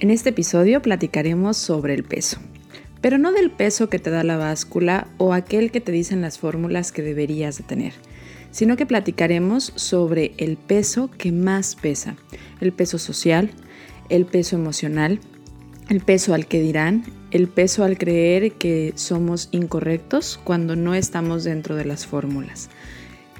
[0.00, 2.38] En este episodio platicaremos sobre el peso,
[3.02, 6.38] pero no del peso que te da la báscula o aquel que te dicen las
[6.38, 7.92] fórmulas que deberías de tener,
[8.50, 12.16] sino que platicaremos sobre el peso que más pesa,
[12.62, 13.50] el peso social,
[14.08, 15.20] el peso emocional,
[15.90, 21.44] el peso al que dirán, el peso al creer que somos incorrectos cuando no estamos
[21.44, 22.70] dentro de las fórmulas.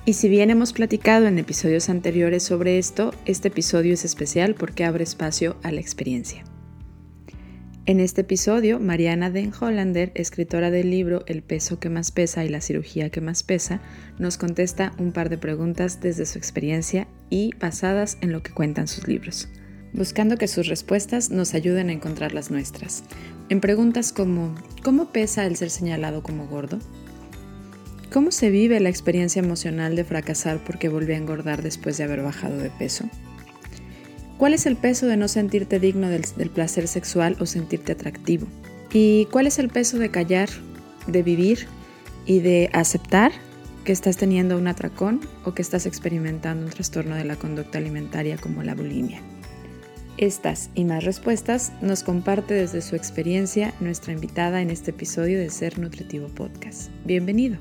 [0.05, 4.85] Y si bien hemos platicado en episodios anteriores sobre esto, este episodio es especial porque
[4.85, 6.45] abre espacio a la experiencia.
[7.91, 12.49] En este episodio, Mariana Den Hollander, escritora del libro El peso que más pesa y
[12.49, 13.81] la cirugía que más pesa,
[14.17, 18.87] nos contesta un par de preguntas desde su experiencia y basadas en lo que cuentan
[18.87, 19.49] sus libros,
[19.93, 23.03] buscando que sus respuestas nos ayuden a encontrar las nuestras.
[23.49, 26.79] En preguntas como ¿cómo pesa el ser señalado como gordo?
[28.13, 32.23] ¿Cómo se vive la experiencia emocional de fracasar porque volví a engordar después de haber
[32.23, 33.11] bajado de peso?
[34.41, 38.47] ¿Cuál es el peso de no sentirte digno del, placer sexual o sentirte atractivo?
[38.91, 40.49] ¿Y cuál es el peso de callar,
[41.07, 41.67] de vivir
[42.25, 43.33] y de aceptar
[43.85, 48.39] que estás teniendo un atracón o que estás experimentando un trastorno de la conducta alimentaria
[48.39, 49.21] como la bulimia?
[50.17, 55.51] Estas y más respuestas nos comparte desde su experiencia nuestra invitada en este episodio de
[55.51, 56.91] Ser Nutritivo Podcast.
[57.05, 57.59] Bienvenido.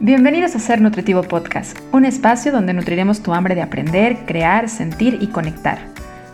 [0.00, 5.18] Bienvenidos a Ser Nutritivo Podcast, un espacio donde nutriremos tu hambre de aprender, crear, sentir
[5.20, 5.78] y conectar.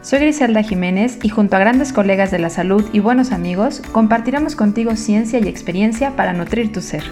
[0.01, 4.57] Soy Griselda Jiménez y junto a grandes colegas de la salud y buenos amigos, compartiremos
[4.57, 7.05] contigo ciencia y experiencia para nutrir tu ser.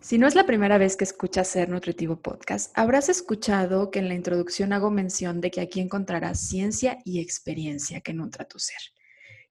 [0.00, 4.08] Si no es la primera vez que escuchas Ser Nutritivo Podcast, habrás escuchado que en
[4.08, 8.80] la introducción hago mención de que aquí encontrarás ciencia y experiencia que nutra tu ser.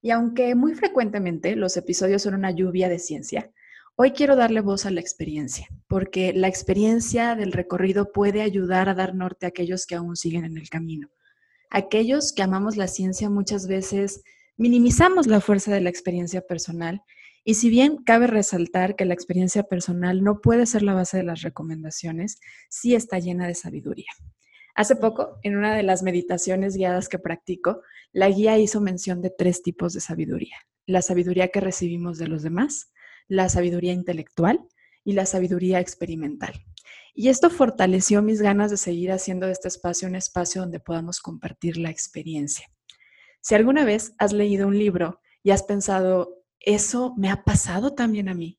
[0.00, 3.50] Y aunque muy frecuentemente los episodios son una lluvia de ciencia,
[3.96, 8.94] Hoy quiero darle voz a la experiencia, porque la experiencia del recorrido puede ayudar a
[8.94, 11.08] dar norte a aquellos que aún siguen en el camino.
[11.70, 14.22] Aquellos que amamos la ciencia muchas veces
[14.56, 17.02] minimizamos la fuerza de la experiencia personal
[17.44, 21.22] y si bien cabe resaltar que la experiencia personal no puede ser la base de
[21.22, 22.38] las recomendaciones,
[22.68, 24.10] sí está llena de sabiduría.
[24.74, 27.82] Hace poco, en una de las meditaciones guiadas que practico,
[28.12, 30.56] la guía hizo mención de tres tipos de sabiduría.
[30.86, 32.92] La sabiduría que recibimos de los demás,
[33.30, 34.66] la sabiduría intelectual
[35.04, 36.52] y la sabiduría experimental.
[37.14, 41.20] Y esto fortaleció mis ganas de seguir haciendo de este espacio un espacio donde podamos
[41.20, 42.66] compartir la experiencia.
[43.40, 48.28] Si alguna vez has leído un libro y has pensado, eso me ha pasado también
[48.28, 48.58] a mí,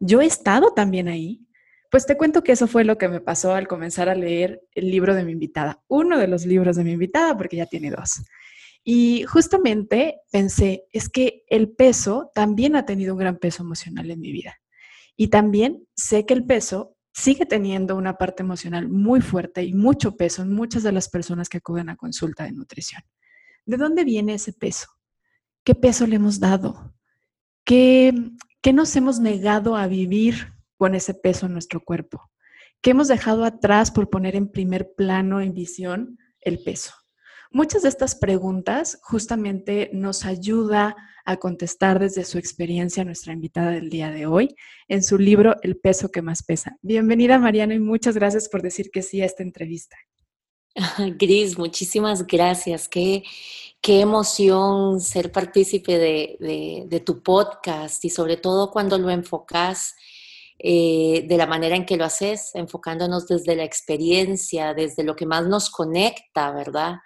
[0.00, 1.46] yo he estado también ahí,
[1.90, 4.90] pues te cuento que eso fue lo que me pasó al comenzar a leer el
[4.90, 8.20] libro de mi invitada, uno de los libros de mi invitada, porque ya tiene dos.
[8.90, 14.18] Y justamente pensé, es que el peso también ha tenido un gran peso emocional en
[14.18, 14.62] mi vida.
[15.14, 20.16] Y también sé que el peso sigue teniendo una parte emocional muy fuerte y mucho
[20.16, 23.02] peso en muchas de las personas que acuden a consulta de nutrición.
[23.66, 24.86] ¿De dónde viene ese peso?
[25.64, 26.94] ¿Qué peso le hemos dado?
[27.64, 28.14] ¿Qué,
[28.62, 32.30] qué nos hemos negado a vivir con ese peso en nuestro cuerpo?
[32.80, 36.94] ¿Qué hemos dejado atrás por poner en primer plano, en visión, el peso?
[37.50, 40.94] Muchas de estas preguntas justamente nos ayuda
[41.24, 44.54] a contestar desde su experiencia nuestra invitada del día de hoy
[44.86, 46.76] en su libro El peso que más pesa.
[46.82, 49.96] Bienvenida Mariana y muchas gracias por decir que sí a esta entrevista.
[51.18, 52.86] Gris, muchísimas gracias.
[52.86, 53.22] Qué,
[53.80, 59.94] qué emoción ser partícipe de, de, tu podcast y sobre todo cuando lo enfocas
[60.58, 65.24] eh, de la manera en que lo haces, enfocándonos desde la experiencia, desde lo que
[65.24, 66.96] más nos conecta, ¿verdad?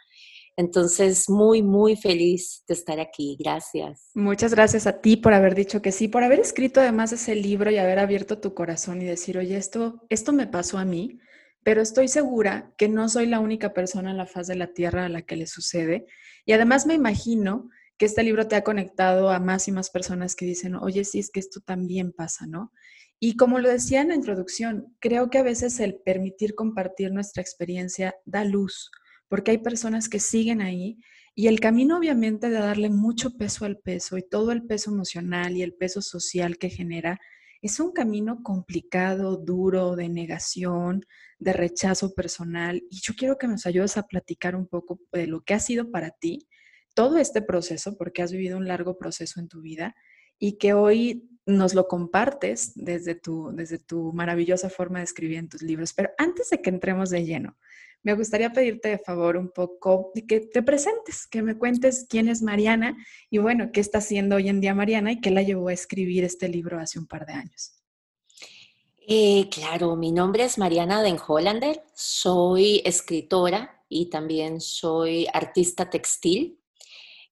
[0.62, 3.36] Entonces, muy, muy feliz de estar aquí.
[3.38, 4.10] Gracias.
[4.14, 7.68] Muchas gracias a ti por haber dicho que sí, por haber escrito además ese libro
[7.72, 11.18] y haber abierto tu corazón y decir, oye, esto, esto me pasó a mí,
[11.64, 15.06] pero estoy segura que no soy la única persona en la faz de la Tierra
[15.06, 16.06] a la que le sucede.
[16.46, 17.68] Y además me imagino
[17.98, 21.18] que este libro te ha conectado a más y más personas que dicen, oye, sí,
[21.18, 22.72] es que esto también pasa, ¿no?
[23.18, 27.42] Y como lo decía en la introducción, creo que a veces el permitir compartir nuestra
[27.42, 28.90] experiencia da luz
[29.32, 30.98] porque hay personas que siguen ahí
[31.34, 35.56] y el camino obviamente de darle mucho peso al peso y todo el peso emocional
[35.56, 37.18] y el peso social que genera
[37.62, 41.06] es un camino complicado, duro, de negación,
[41.38, 42.82] de rechazo personal.
[42.90, 45.90] Y yo quiero que nos ayudes a platicar un poco de lo que ha sido
[45.90, 46.46] para ti
[46.92, 49.94] todo este proceso, porque has vivido un largo proceso en tu vida
[50.38, 55.48] y que hoy nos lo compartes desde tu, desde tu maravillosa forma de escribir en
[55.48, 55.94] tus libros.
[55.94, 57.56] Pero antes de que entremos de lleno,
[58.02, 62.28] me gustaría pedirte de favor un poco de que te presentes, que me cuentes quién
[62.28, 62.96] es Mariana
[63.30, 66.24] y bueno, qué está haciendo hoy en día Mariana y qué la llevó a escribir
[66.24, 67.82] este libro hace un par de años.
[69.06, 76.58] Eh, claro, mi nombre es Mariana Den Hollander, soy escritora y también soy artista textil.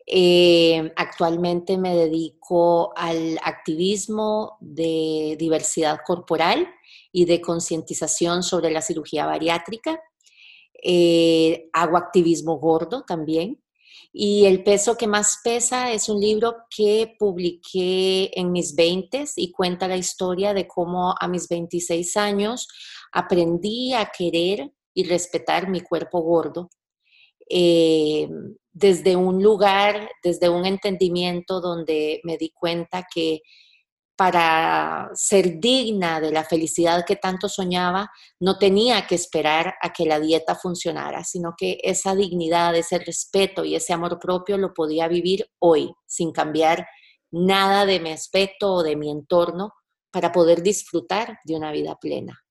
[0.07, 6.69] Eh, actualmente me dedico al activismo de diversidad corporal
[7.13, 10.01] y de concientización sobre la cirugía bariátrica.
[10.83, 13.63] Eh, hago activismo gordo también.
[14.13, 19.53] Y el peso que más pesa es un libro que publiqué en mis 20 y
[19.53, 22.67] cuenta la historia de cómo a mis 26 años
[23.13, 26.71] aprendí a querer y respetar mi cuerpo gordo.
[27.49, 28.29] Eh,
[28.73, 33.41] desde un lugar, desde un entendimiento donde me di cuenta que
[34.21, 40.05] para ser digna de la felicidad que tanto soñaba, no tenía que esperar a que
[40.05, 45.09] la dieta funcionara, sino que esa dignidad, ese respeto y ese amor propio lo podía
[45.09, 46.87] vivir hoy, sin cambiar
[47.31, 49.73] nada de mi aspecto o de mi entorno,
[50.11, 52.45] para poder disfrutar de una vida plena.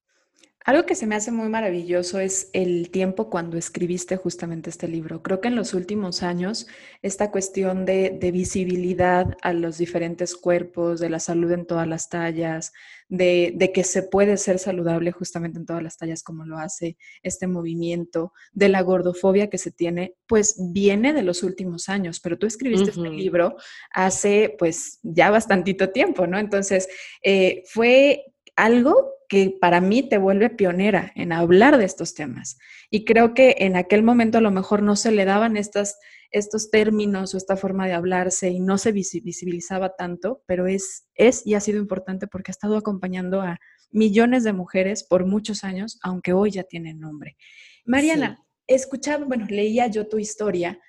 [0.66, 5.24] Algo que se me hace muy maravilloso es el tiempo cuando escribiste justamente este libro.
[5.24, 6.68] Creo que en los últimos años
[7.02, 12.74] esta cuestión de, visibilidad a los diferentes cuerpos, de la salud en todas las tallas,
[13.08, 16.98] de, de, que se puede ser saludable justamente en todas las tallas como lo hace
[17.24, 22.38] este movimiento, de la gordofobia que se tiene, pues viene de los últimos años, pero
[22.38, 23.56] tú escribiste este libro
[23.92, 26.38] hace pues ya bastantito tiempo, ¿no?
[26.38, 26.90] Entonces,
[27.24, 28.26] eh, fue
[28.58, 32.58] algo que para mí te vuelve pionera en hablar de estos temas.
[32.90, 36.00] Y creo que en aquel momento a lo mejor no se le daban estas,
[36.32, 41.46] estos términos o esta forma de hablarse y no se visibilizaba tanto, pero es, es
[41.46, 43.60] y ha sido importante porque ha estado acompañando a
[43.92, 47.38] millones de mujeres por muchos años, aunque hoy ya tienen nombre.
[47.86, 50.80] Mariana, escuchaba, bueno, leía yo tu historia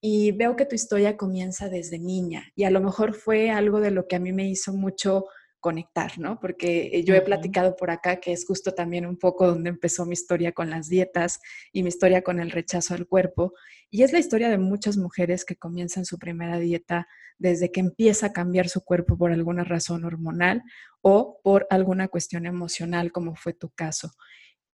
[0.00, 3.90] y veo que tu historia comienza desde niña y a lo mejor fue algo de
[3.90, 5.24] lo que a mí me hizo mucho
[5.60, 6.38] conectar, ¿no?
[6.40, 10.06] Porque eh, yo he platicado por acá que es justo también un poco donde empezó
[10.06, 11.40] mi historia con las dietas
[11.72, 13.54] y mi historia con el rechazo al cuerpo.
[13.90, 17.08] Y es la historia de muchas mujeres que comienzan su primera dieta
[17.38, 20.62] desde que empieza a cambiar su cuerpo por alguna razón hormonal
[21.00, 24.12] o por alguna cuestión emocional, como fue tu caso.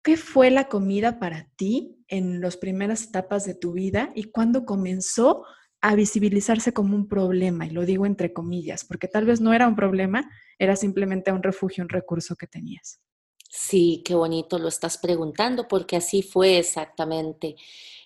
[0.03, 4.65] ¿Qué fue la comida para ti en las primeras etapas de tu vida y cuándo
[4.65, 5.45] comenzó
[5.83, 9.67] a visibilizarse como un problema, y lo digo entre comillas, porque tal vez no era
[9.67, 13.01] un problema, era simplemente un refugio, un recurso que tenías.
[13.49, 17.57] Sí, qué bonito lo estás preguntando, porque así fue exactamente.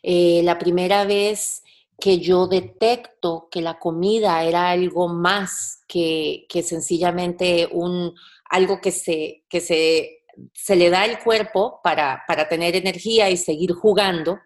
[0.02, 1.62] Eh, la primera vez
[2.00, 8.16] que yo detecto que la comida era algo más que, que sencillamente un,
[8.50, 13.38] algo que, se, que se, se le da al cuerpo para, para tener energía y
[13.38, 14.40] seguir jugando,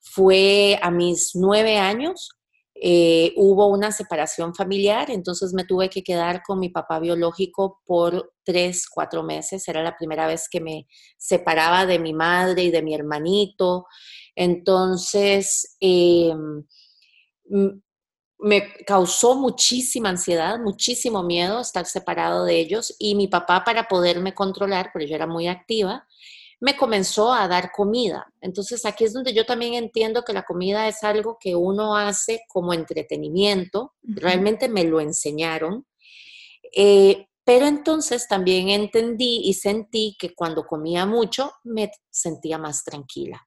[0.00, 2.35] fue a mis nueve años
[2.82, 8.34] eh, hubo una separación familiar, entonces me tuve que quedar con mi papá biológico por
[8.44, 9.66] tres, cuatro meses.
[9.68, 10.86] Era la primera vez que me
[11.16, 13.86] separaba de mi madre y de mi hermanito.
[14.34, 16.34] Entonces, eh,
[18.38, 24.34] me causó muchísima ansiedad, muchísimo miedo estar separado de ellos y mi papá para poderme
[24.34, 26.06] controlar, porque yo era muy activa,
[26.60, 28.32] me comenzó a dar comida.
[28.40, 32.42] Entonces aquí es donde yo también entiendo que la comida es algo que uno hace
[32.48, 35.86] como entretenimiento, realmente me lo enseñaron.
[36.74, 43.46] Eh, pero entonces también entendí y sentí que cuando comía mucho me sentía más tranquila.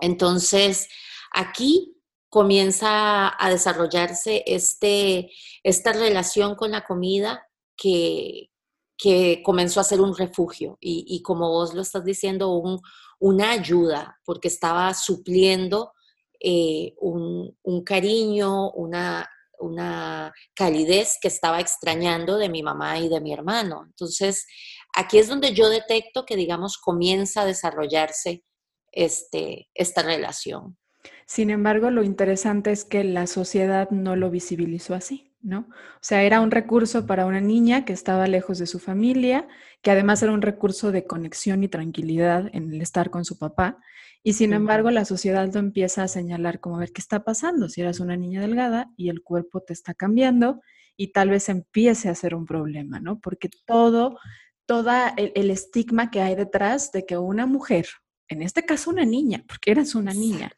[0.00, 0.88] Entonces
[1.32, 1.96] aquí
[2.28, 5.32] comienza a desarrollarse este,
[5.62, 8.50] esta relación con la comida que,
[8.96, 12.80] que comenzó a ser un refugio y, como vos lo estás diciendo, un,
[13.18, 15.92] una ayuda, porque estaba supliendo
[16.40, 23.32] eh, un, cariño, una, una calidez que estaba extrañando de mi mamá y de mi
[23.32, 23.84] hermano.
[23.86, 24.46] Entonces,
[24.94, 28.44] aquí es donde yo detecto que, digamos, comienza a desarrollarse
[28.92, 30.78] este, esta relación.
[31.26, 35.34] Sin embargo, lo interesante es que la sociedad no lo visibilizó así.
[35.46, 35.60] ¿No?
[35.60, 39.46] O sea, era un recurso para una niña que estaba lejos de su familia,
[39.80, 43.78] que además era un recurso de conexión y tranquilidad en el estar con su papá.
[44.24, 47.68] Y sin embargo, la sociedad lo empieza a señalar como, a ver, ¿qué está pasando?
[47.68, 50.60] Si eras una niña delgada y el cuerpo te está cambiando
[50.96, 53.20] y tal vez empiece a ser un problema, ¿no?
[53.20, 54.18] Porque todo,
[54.66, 57.86] toda el, estigma que hay detrás de que una mujer,
[58.26, 60.50] en este caso una niña, porque eras una niña,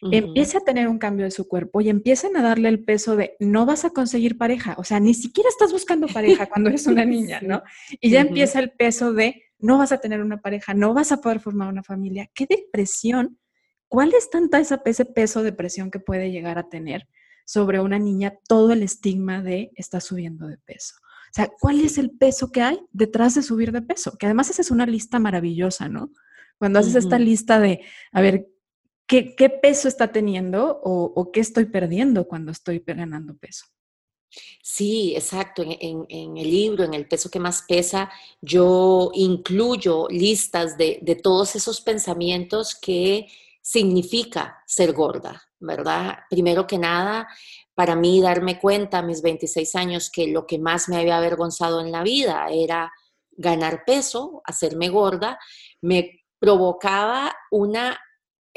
[0.00, 3.36] empiece a tener un cambio de su cuerpo y empiecen a darle el peso de
[3.40, 7.04] no vas a conseguir pareja, o sea, ni siquiera estás buscando pareja cuando eres una
[7.04, 7.62] niña, ¿no?
[8.00, 11.20] Y ya empieza el peso de no vas a tener una pareja, no vas a
[11.20, 12.30] poder formar una familia.
[12.32, 13.38] ¿Qué depresión?
[13.88, 17.08] ¿Cuál es tanta esa, ese peso de presión que puede llegar a tener
[17.44, 20.94] sobre una niña todo el estigma de está subiendo de peso?
[21.30, 24.16] O sea, ¿cuál es el peso que hay detrás de subir de peso?
[24.16, 26.12] Que además esa es una lista maravillosa, ¿no?
[26.58, 27.80] Cuando haces esta lista de,
[28.12, 28.48] a ver,
[29.08, 33.66] ¿qué, peso está teniendo o, qué estoy perdiendo cuando estoy ganando peso?
[34.62, 35.64] Sí, exacto.
[35.66, 38.10] En, el libro, en el peso que más pesa,
[38.40, 43.26] yo incluyo listas de, de todos esos pensamientos que
[43.62, 46.18] significa ser gorda, ¿verdad?
[46.30, 47.26] Primero que nada,
[47.74, 51.80] para mí darme cuenta a mis 26 años que lo que más me había avergonzado
[51.80, 52.92] en la vida era
[53.32, 55.38] ganar peso, hacerme gorda,
[55.80, 57.98] me provocaba una,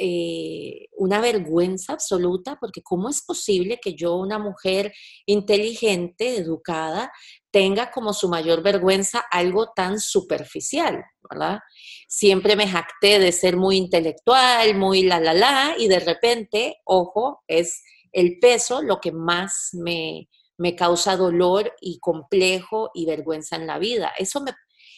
[0.03, 4.91] eh, una vergüenza absoluta, porque ¿cómo es posible que yo, una mujer
[5.27, 7.11] inteligente, educada,
[7.51, 11.59] tenga como su mayor vergüenza algo tan superficial, ¿verdad?
[12.07, 17.43] Siempre me jacté de ser muy intelectual, muy la, la, la, y de repente, ojo,
[17.47, 23.67] es el peso lo que más me, me causa dolor y complejo y vergüenza en
[23.67, 24.13] la vida.
[24.17, 24.53] Eso me,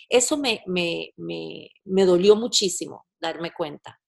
[0.08, 4.00] eso me, me, me, me dolió muchísimo darme cuenta.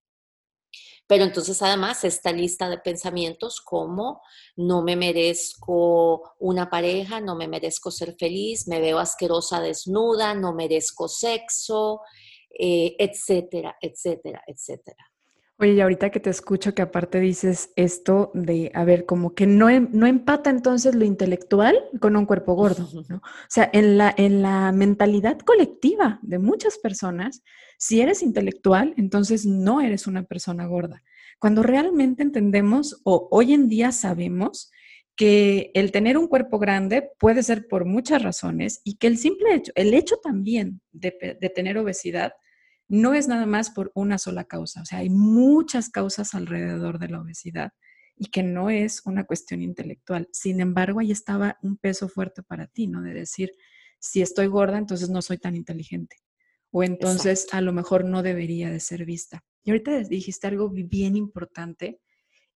[1.08, 4.22] Pero entonces además esta lista de pensamientos como
[4.56, 10.54] no me merezco una pareja, no me merezco ser feliz, me veo asquerosa desnuda, no
[10.54, 12.02] merezco sexo,
[12.58, 15.15] eh, etcétera, etcétera, etcétera.
[15.58, 19.48] Oye, y ahorita que te escucho que aparte dices esto de, a ver, como que
[19.48, 23.18] no, em, no empata entonces lo intelectual con un cuerpo gordo, ¿no?
[23.18, 27.42] O sea, en la, en la mentalidad colectiva de muchas personas,
[27.78, 31.04] si eres intelectual, entonces no eres una persona gorda.
[31.40, 34.72] Cuando realmente entendemos o hoy en día sabemos
[35.16, 39.56] que el tener un cuerpo grande puede ser por muchas razones y que el simple
[39.56, 42.34] hecho, el hecho también de, de tener obesidad,
[42.88, 47.10] no es nada más por una sola causa, o sea, hay muchas causas alrededor de
[47.10, 47.72] la obesidad
[48.16, 50.30] y que no es una cuestión intelectual.
[50.32, 53.02] Sin embargo, ahí estaba un peso fuerte para ti, ¿no?
[53.02, 53.52] De decir,
[54.00, 56.18] si estoy gorda, entonces no soy tan inteligente.
[56.72, 59.44] O entonces a lo mejor no debería de ser vista.
[59.64, 62.00] Y ahorita dijiste algo bien importante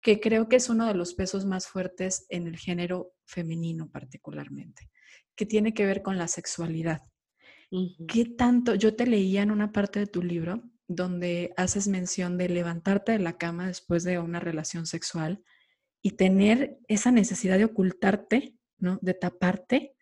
[0.01, 4.91] que creo que es uno de los pesos más fuertes en el género femenino particularmente,
[5.35, 7.03] que tiene que ver con la sexualidad.
[8.09, 8.75] ¿Qué tanto?
[8.75, 13.19] Yo te leía en una parte de tu libro donde haces mención de levantarte de
[13.19, 15.43] la cama después de una relación sexual
[16.01, 18.99] y tener esa necesidad de ocultarte, ¿no?
[19.03, 19.97] De taparte,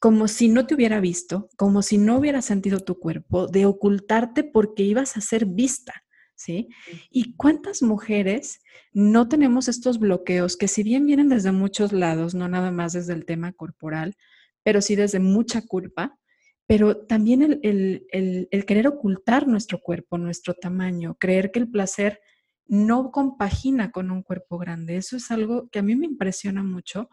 [0.00, 4.42] como si no te hubiera visto, como si no hubiera sentido tu cuerpo, de ocultarte
[4.42, 6.04] porque ibas a ser vista,
[6.34, 6.68] ¿sí?
[7.10, 8.60] ¿Y cuántas mujeres
[8.92, 13.12] no tenemos estos bloqueos que si bien vienen desde muchos lados, no nada más desde
[13.12, 14.16] el tema corporal,
[14.64, 16.18] pero sí desde mucha culpa,
[16.66, 22.20] pero también el, querer ocultar nuestro cuerpo, nuestro tamaño, creer que el placer
[22.66, 24.96] no compagina con un cuerpo grande.
[24.96, 27.08] Eso es algo que a mí me impresiona mucho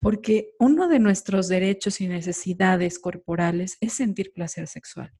[0.00, 5.12] porque uno de nuestros derechos y necesidades corporales es sentir placer sexual.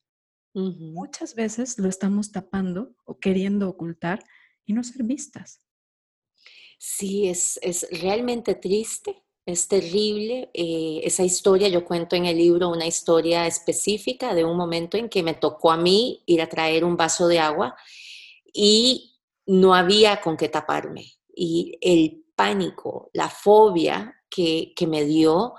[0.52, 4.22] Muchas veces lo estamos tapando o queriendo ocultar
[4.64, 5.64] y no ser vistas.
[6.78, 11.68] Sí, es, es realmente triste es terrible eh, esa historia.
[11.68, 15.70] Yo cuento en el libro una historia específica de un momento en que me tocó
[15.70, 17.76] a mí ir a traer un vaso de agua
[18.52, 21.12] y no había con qué taparme.
[21.34, 25.54] Y el pánico, la fobia que, que me dio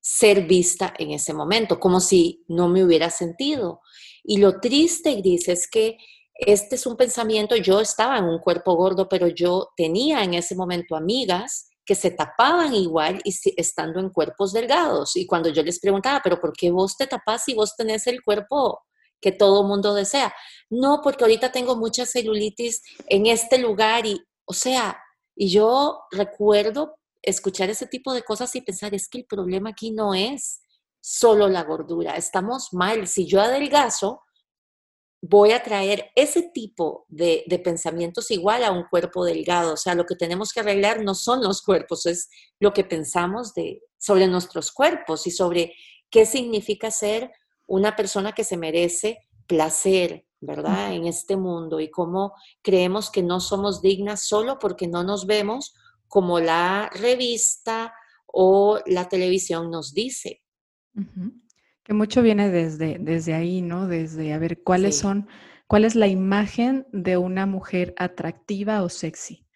[0.00, 3.80] ser vista en ese momento, como si no me hubiera sentido.
[4.22, 5.98] Y lo triste, Gris, es que
[6.34, 10.54] este es un pensamiento, yo estaba en un cuerpo gordo, pero yo tenía en ese
[10.54, 15.16] momento amigas que se tapaban igual y estando en cuerpos delgados.
[15.16, 18.22] Y cuando yo les preguntaba, pero ¿por qué vos te tapas si vos tenés el
[18.22, 18.82] cuerpo
[19.22, 20.34] que todo mundo desea?
[20.68, 25.02] No, porque ahorita tengo mucha celulitis en este lugar y, o sea,
[25.34, 29.90] y yo recuerdo escuchar ese tipo de cosas y pensar, es que el problema aquí
[29.90, 30.60] no es
[31.00, 33.06] solo la gordura, estamos mal.
[33.06, 34.20] Si yo adelgazo,
[35.20, 39.74] voy a traer ese tipo de, pensamientos igual a un cuerpo delgado.
[39.74, 42.28] O sea, lo que tenemos que arreglar no son los cuerpos, es
[42.60, 45.74] lo que pensamos de, sobre nuestros cuerpos y sobre
[46.10, 47.32] qué significa ser
[47.66, 50.92] una persona que se merece placer, ¿verdad?
[50.92, 55.74] En este mundo y cómo creemos que no somos dignas solo porque no nos vemos
[56.06, 57.92] como la revista
[58.26, 60.42] o la televisión nos dice.
[61.88, 63.88] Que mucho viene desde, desde ahí, ¿no?
[63.88, 65.26] Desde a ver cuáles son,
[65.66, 69.46] cuál es la imagen de una mujer atractiva o sexy.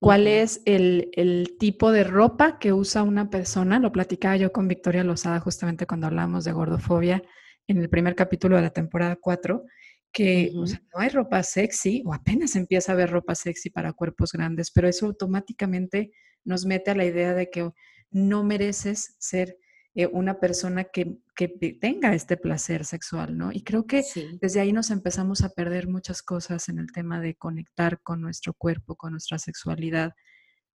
[0.00, 3.78] ¿Cuál es el, el, tipo de ropa que usa una persona?
[3.78, 7.22] Lo platicaba yo con Victoria Lozada justamente cuando hablábamos de gordofobia
[7.68, 9.62] en el primer capítulo de la temporada 4,
[10.10, 14.72] que no hay ropa sexy o apenas empieza a haber ropa sexy para cuerpos grandes,
[14.72, 16.10] pero eso automáticamente
[16.42, 17.70] nos mete a la idea de que
[18.10, 19.56] no mereces ser
[19.94, 21.48] eh, una persona que, que,
[21.80, 23.50] tenga este placer sexual, ¿no?
[23.52, 24.04] Y creo que
[24.40, 28.54] desde ahí nos empezamos a perder muchas cosas en el tema de conectar con nuestro
[28.54, 30.12] cuerpo, con nuestra sexualidad,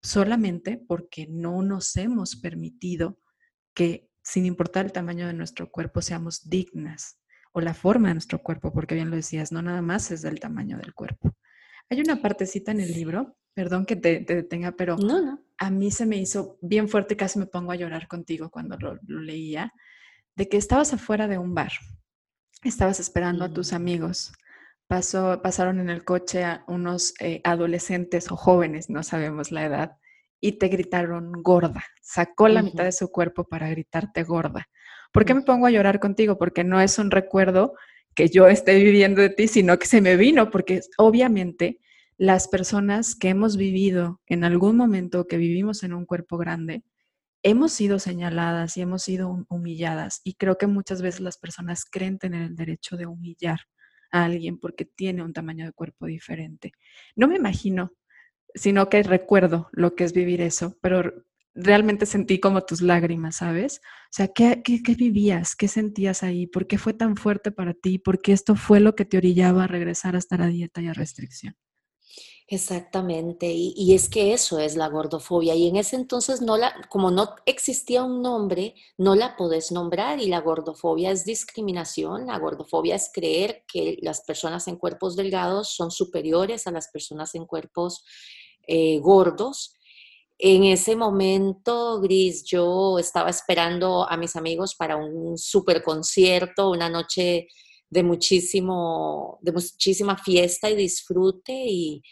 [0.01, 3.19] solamente porque no nos hemos permitido
[3.73, 7.19] que, sin importar el tamaño de nuestro cuerpo, seamos dignas
[7.53, 10.39] o la forma de nuestro cuerpo, porque bien lo decías, no nada más es del
[10.39, 11.35] tamaño del cuerpo.
[11.89, 14.97] Hay una partecita en el libro, perdón que te, detenga, pero
[15.63, 18.99] a mí se me hizo bien fuerte, casi me pongo a llorar contigo cuando lo,
[19.07, 19.71] leía,
[20.35, 21.71] de que estabas afuera de un bar,
[22.63, 23.75] estabas esperando a tus mm.
[23.75, 24.33] amigos,
[24.85, 29.97] Pasó, pasaron en el coche a unos eh, adolescentes o jóvenes, no sabemos la edad,
[30.41, 34.67] y te gritaron gorda, sacó la mitad de su cuerpo para gritarte gorda.
[35.13, 36.37] ¿Por qué me pongo a llorar contigo?
[36.37, 37.75] Porque no es un recuerdo
[38.13, 41.79] que yo esté viviendo de ti, sino que se me vino, porque obviamente
[42.23, 46.85] las personas que hemos vivido en algún momento, que vivimos en un cuerpo grande,
[47.43, 50.21] hemos sido señaladas y hemos sido humilladas.
[50.23, 53.59] Y creo que muchas veces las personas creen tener el derecho de humillar
[54.09, 56.71] a alguien porque tiene un tamaño de cuerpo diferente.
[57.17, 57.91] No me imagino,
[58.55, 63.81] sino que recuerdo lo que es vivir eso, pero realmente sentí como tus lágrimas, ¿sabes?
[63.83, 64.63] O sea, ¿qué,
[64.97, 65.57] vivías?
[65.57, 66.47] ¿Qué sentías ahí?
[66.47, 67.99] ¿Por qué fue tan fuerte para ti?
[67.99, 70.93] ¿Por qué esto fue lo que te orillaba a regresar hasta la dieta y a
[70.93, 71.57] restricción?
[72.53, 75.55] Exactamente, y, es que eso es la gordofobia.
[75.55, 80.19] Y en ese entonces, no la, como no existía un nombre, no la podés nombrar.
[80.19, 85.69] Y la gordofobia es discriminación, la gordofobia es creer que las personas en cuerpos delgados
[85.69, 88.05] son superiores a las personas en cuerpos
[88.67, 89.75] eh, gordos.
[90.37, 96.87] En ese momento, Gris, yo estaba esperando a mis amigos para un super concierto, una
[96.87, 97.47] noche
[97.89, 102.03] de, muchísimo, de muchísima fiesta y disfrute y,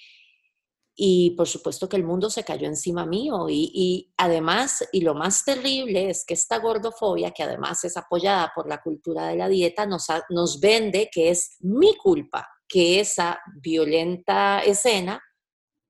[0.95, 3.48] y por supuesto que el mundo se cayó encima mío.
[3.50, 8.67] Y, además, y lo más terrible es que esta gordofobia, que además es apoyada por
[8.67, 14.62] la cultura de la dieta, nos, nos vende que es mi culpa que esa violenta
[14.62, 15.21] escena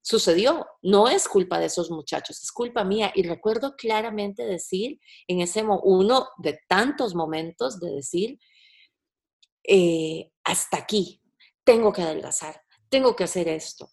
[0.01, 0.65] sucedió.
[0.81, 3.11] No es culpa de esos muchachos, es culpa mía.
[3.15, 8.39] Y recuerdo claramente decir en ese uno de tantos momentos de decir,
[9.63, 11.21] eh, hasta aquí,
[11.63, 13.91] tengo que adelgazar, tengo que hacer esto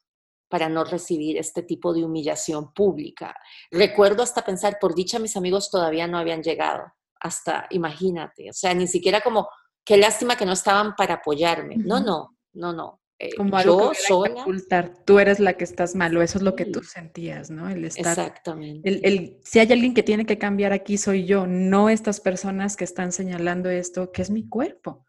[0.49, 3.35] para no recibir este tipo de humillación pública.
[3.71, 6.85] Recuerdo hasta pensar, por dicha mis amigos todavía no habían llegado,
[7.21, 9.49] hasta imagínate, o sea, ni siquiera como,
[9.85, 11.77] qué lástima que no estaban para apoyarme.
[11.77, 13.01] No, no, no, no.
[13.21, 14.43] Eh, como yo sola.
[14.43, 15.03] Ocultar.
[15.05, 17.69] Tú eres la que estás mal, o eso es lo que tú sentías, ¿no?
[17.69, 18.07] El estar.
[18.07, 18.89] Exactamente.
[18.89, 22.77] El, el, si hay alguien que tiene que cambiar aquí, soy yo, no estas personas
[22.77, 25.05] que están señalando esto, que es mi cuerpo.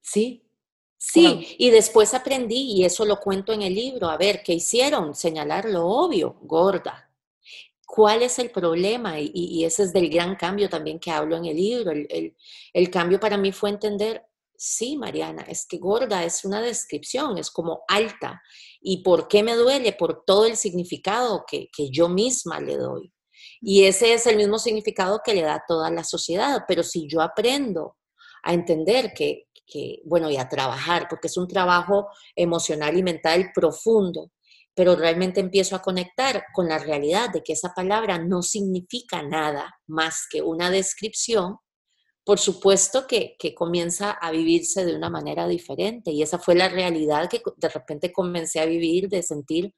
[0.00, 0.44] Sí,
[1.04, 5.16] Sí, y después aprendí, y eso lo cuento en el libro, a ver, ¿qué hicieron?
[5.16, 7.10] Señalar lo obvio, gorda.
[7.84, 9.18] ¿Cuál es el problema?
[9.18, 11.90] Y, ese es del gran cambio también que hablo en el libro.
[11.90, 12.36] El,
[12.72, 14.24] el, cambio para mí fue entender,
[14.56, 18.40] sí, Mariana, es que gorda es una descripción, es como alta.
[18.80, 19.92] ¿Y por qué me duele?
[19.94, 23.12] Por todo el significado que, que yo misma le doy.
[23.60, 26.62] Y ese es el mismo significado que le da toda la sociedad.
[26.68, 27.96] Pero si yo aprendo
[28.44, 29.48] a entender que,
[30.04, 34.30] bueno, y a trabajar, porque es un trabajo emocional y mental profundo,
[34.74, 39.74] pero realmente empiezo a conectar con la realidad de que esa palabra no significa nada
[39.86, 41.58] más que una descripción,
[42.24, 46.12] por supuesto que, que, comienza a vivirse de una manera diferente.
[46.12, 49.74] Y esa fue la realidad que de repente comencé a vivir, de sentir,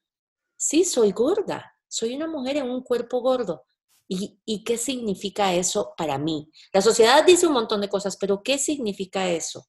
[0.55, 3.65] sí, soy gorda, soy una mujer en un cuerpo gordo,
[4.07, 6.51] ¿Y, qué significa eso para mí?
[6.71, 9.65] La sociedad dice un montón de cosas, pero ¿qué significa eso?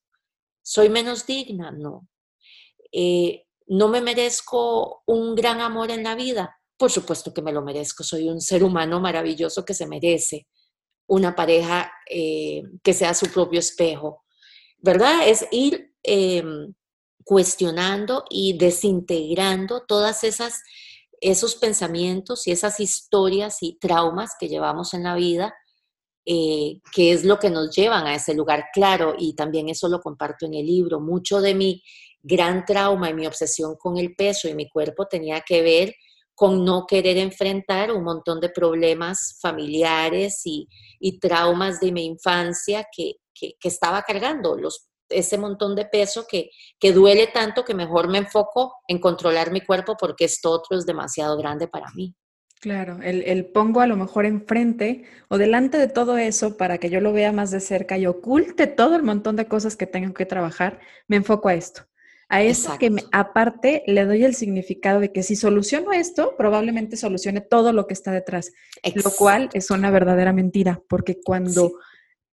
[0.69, 1.71] ¿Soy menos digna?
[1.71, 2.09] No.
[2.91, 6.59] Eh, ¿No me merezco un gran amor en la vida?
[6.77, 8.03] Por supuesto que me lo merezco.
[8.03, 10.49] Soy un ser humano maravilloso que se merece
[11.07, 14.25] una pareja eh, que sea su propio espejo.
[14.79, 15.29] ¿Verdad?
[15.29, 16.75] Es ir em,
[17.23, 20.63] cuestionando y desintegrando todas esas
[21.21, 25.55] esos pensamientos y esas historias y traumas que llevamos en la vida,
[26.29, 30.01] eh, que es lo que nos llevan a ese lugar claro, y también eso lo
[30.01, 31.83] comparto en el libro, mucho de mi
[32.21, 35.95] gran trauma y mi obsesión con el peso y mi cuerpo tenía que ver
[36.35, 40.69] con no querer enfrentar un montón de problemas familiares y,
[41.21, 43.15] traumas de mi infancia que,
[43.63, 48.75] estaba cargando, los ese montón de peso que, que duele tanto que mejor me enfoco
[48.89, 52.13] en controlar mi cuerpo porque esto otro es demasiado grande para mí.
[52.61, 57.01] Claro, el, pongo a lo mejor enfrente o delante de todo eso para que yo
[57.01, 60.25] lo vea más de cerca y oculte todo el montón de cosas que tengo que
[60.25, 61.83] trabajar, me enfoco a esto.
[62.29, 67.41] A eso que aparte le doy el significado de que si soluciono esto, probablemente solucione
[67.41, 68.53] todo lo que está detrás,
[68.95, 71.71] lo cual es una verdadera mentira, porque cuando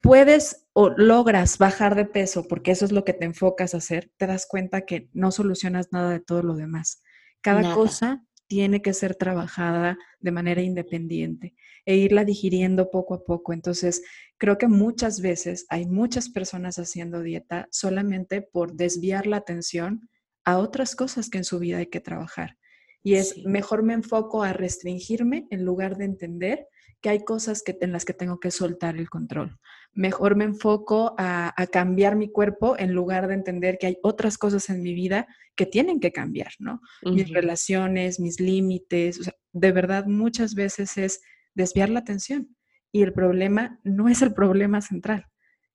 [0.02, 4.12] puedes o logras bajar de peso, porque eso es lo que te enfocas a hacer,
[4.18, 7.02] te das cuenta que no solucionas nada de todo lo demás.
[7.42, 11.54] Cada cosa tiene que ser trabajada de manera independiente
[11.86, 13.54] e irla digiriendo poco a poco.
[13.54, 14.02] Entonces,
[14.38, 20.10] creo que muchas veces hay muchas personas haciendo dieta solamente por desviar la atención
[20.46, 22.58] a otras cosas que en su vida hay que trabajar.
[23.04, 26.68] Y es mejor me enfoco a restringirme en lugar de entender
[27.02, 29.58] que hay cosas que, en las que tengo que soltar el control.
[29.98, 34.70] Mejor me enfoco a, cambiar mi cuerpo en lugar de entender que hay otras cosas
[34.70, 36.82] en mi vida que tienen que cambiar, ¿no?
[37.02, 39.20] Mis relaciones, mis límites,
[39.54, 41.22] de verdad muchas veces es
[41.56, 42.56] desviar la atención
[42.92, 45.26] y el problema no es el problema central,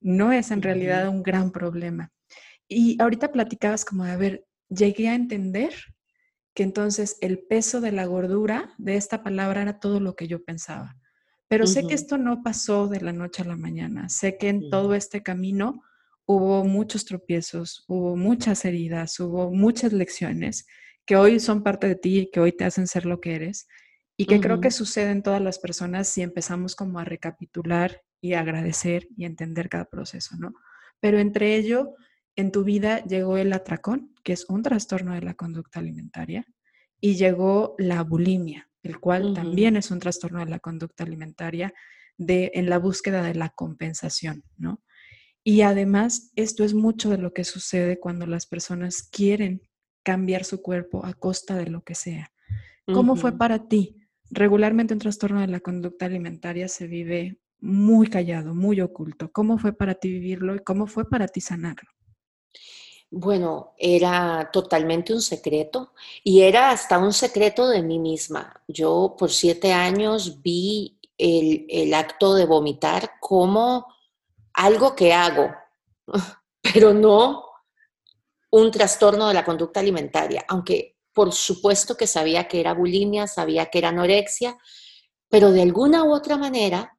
[0.00, 2.12] no es en realidad un gran problema.
[2.68, 5.74] Y ahorita platicabas como de, a ver, llegué a entender
[6.54, 10.44] que entonces el peso de la gordura de esta palabra era todo lo que yo
[10.44, 10.96] pensaba.
[11.52, 14.08] Pero sé que esto no pasó de la noche a la mañana.
[14.08, 15.82] Sé que en todo este camino
[16.24, 20.66] hubo muchos tropiezos, hubo muchas heridas, hubo muchas lecciones
[21.04, 23.68] que hoy son parte de ti y que hoy te hacen ser lo que eres.
[24.16, 28.32] Y que creo que sucede en todas las personas si empezamos como a recapitular y
[28.32, 30.54] agradecer y entender cada proceso, ¿no?
[31.00, 31.96] Pero entre ello,
[32.34, 36.46] en tu vida llegó el atracón, que es un trastorno de la conducta alimentaria,
[36.98, 41.72] y llegó la bulimia, el cual también es un trastorno de la conducta alimentaria
[42.18, 44.82] de, en la búsqueda de la compensación, ¿no?
[45.44, 49.62] Y además, esto es mucho de lo que sucede cuando las personas quieren
[50.04, 52.32] cambiar su cuerpo a costa de lo que sea.
[52.86, 53.96] ¿Cómo fue para ti?
[54.30, 59.30] Regularmente un trastorno de la conducta alimentaria se vive muy callado, muy oculto.
[59.32, 61.90] ¿Cómo fue para ti vivirlo y cómo fue para ti sanarlo?
[63.14, 65.92] Bueno, era totalmente un secreto
[66.24, 68.62] y era hasta un secreto de mí misma.
[68.66, 73.86] Yo por siete años vi el, acto de vomitar como
[74.54, 75.54] algo que hago,
[76.62, 77.44] pero no
[78.50, 83.66] un trastorno de la conducta alimentaria, aunque por supuesto que sabía que era bulimia, sabía
[83.66, 84.56] que era anorexia,
[85.28, 86.91] pero de alguna u otra manera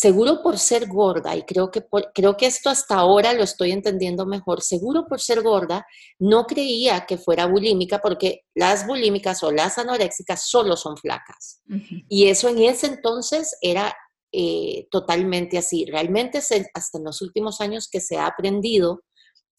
[0.00, 1.84] seguro por ser gorda, y creo que,
[2.14, 5.86] creo que esto hasta ahora lo estoy entendiendo mejor, seguro por ser gorda,
[6.18, 11.60] no creía que fuera bulímica porque las bulímicas o las anoréxicas solo son flacas.
[12.08, 13.94] Y eso en ese entonces era
[14.32, 15.84] eh, totalmente así.
[15.84, 19.02] Realmente hasta en los últimos años que se ha aprendido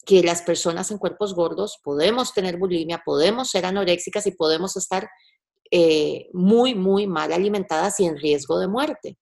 [0.04, 5.08] que las personas en cuerpos gordos podemos tener bulimia, podemos ser anoréxicas y podemos estar
[5.70, 9.18] eh, muy, muy mal alimentadas y en riesgo de muerte.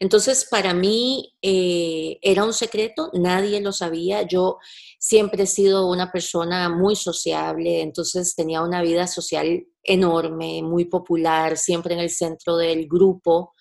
[0.00, 4.22] Entonces, para mí eh, era un secreto, nadie lo sabía.
[4.22, 4.58] Yo
[4.98, 11.56] siempre he sido una persona muy sociable, entonces tenía una vida social enorme, muy popular,
[11.56, 13.54] siempre en el centro del grupo.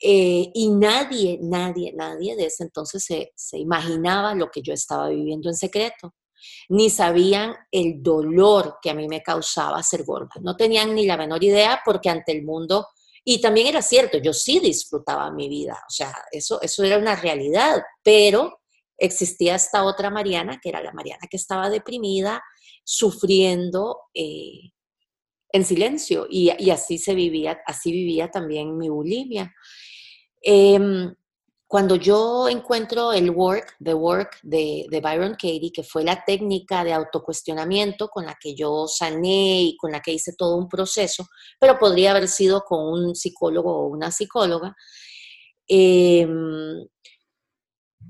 [0.00, 5.08] Eh, y nadie, nadie, nadie de ese entonces se, se imaginaba lo que yo estaba
[5.08, 6.14] viviendo en secreto
[6.68, 10.32] ni sabían el dolor que a mí me causaba ser gorda.
[10.40, 12.88] No tenían ni la menor idea porque ante el mundo
[13.24, 17.16] y también era cierto, yo sí disfrutaba mi vida, o sea, eso, eso era una
[17.16, 18.60] realidad, pero
[18.98, 22.42] existía esta otra Mariana, que era la Mariana que estaba deprimida,
[22.84, 24.72] sufriendo eh,
[25.52, 29.54] en silencio, y, así se vivía, así vivía también mi bulimia.
[30.42, 31.14] Em,
[31.74, 36.92] cuando yo encuentro el work, the work de, Byron Katie, que fue la técnica de
[36.92, 41.26] autocuestionamiento con la que yo sané y con la que hice todo un proceso,
[41.58, 44.76] pero podría haber sido con un psicólogo o una psicóloga,
[45.66, 46.86] em,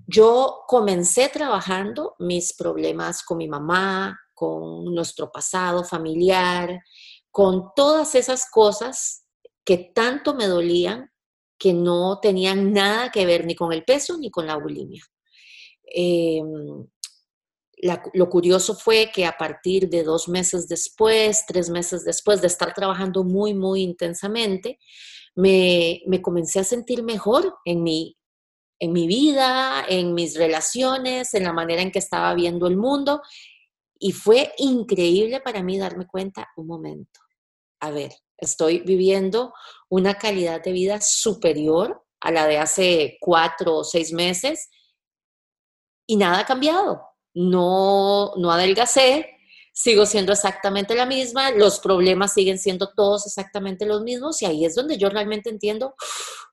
[0.09, 6.83] yo comencé trabajando mis problemas con mi mamá, con nuestro pasado familiar,
[7.31, 9.25] con todas esas cosas
[9.65, 11.11] que tanto me dolían
[11.65, 15.03] que no tenían nada que ver ni con el peso ni con la bulimia.
[15.83, 16.87] Em,
[18.13, 22.75] lo curioso fue que a partir de dos meses después, tres meses después de estar
[22.75, 24.79] trabajando muy, muy intensamente,
[25.35, 28.19] me, comencé a sentir mejor en mi,
[28.79, 33.23] en mi vida, en mis relaciones, en la manera en que estaba viendo el mundo.
[33.99, 37.21] Y fue increíble para mí darme cuenta, un momento,
[37.81, 39.53] a ver, estoy viviendo
[39.89, 44.71] una calidad de vida superior a la de hace cuatro o seis meses
[46.07, 47.03] y nada ha cambiado.
[47.35, 49.31] No, no adelgacé,
[49.73, 54.65] sigo siendo exactamente la misma, los problemas siguen siendo todos exactamente los mismos y ahí
[54.65, 55.95] es donde yo realmente entiendo,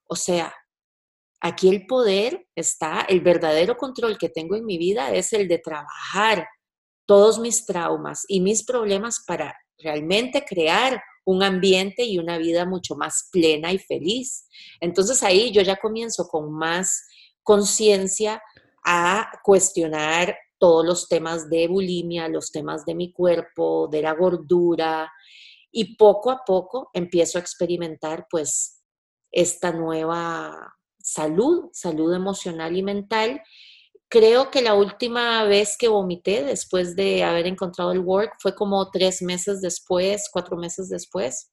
[0.08, 0.54] o sea,
[1.39, 5.60] aquí el poder está, el verdadero control que tengo en mi vida es el de
[5.60, 6.48] trabajar
[7.06, 12.95] todos mis traumas y mis problemas para realmente crear un ambiente y una vida mucho
[12.95, 14.47] más plena y feliz.
[14.79, 17.05] Entonces ahí yo ya comienzo con más
[17.43, 18.41] conciencia
[18.86, 25.12] a cuestionar todos los temas de bulimia, los temas de mi cuerpo, de la gordura,
[25.71, 28.84] y poco a poco empiezo a experimentar pues
[29.31, 33.41] esta nueva salud, salud emocional y mental.
[34.12, 38.91] Creo que la última vez que vomité después de haber encontrado el work fue como
[38.91, 41.50] tres meses después, cuatro meses después.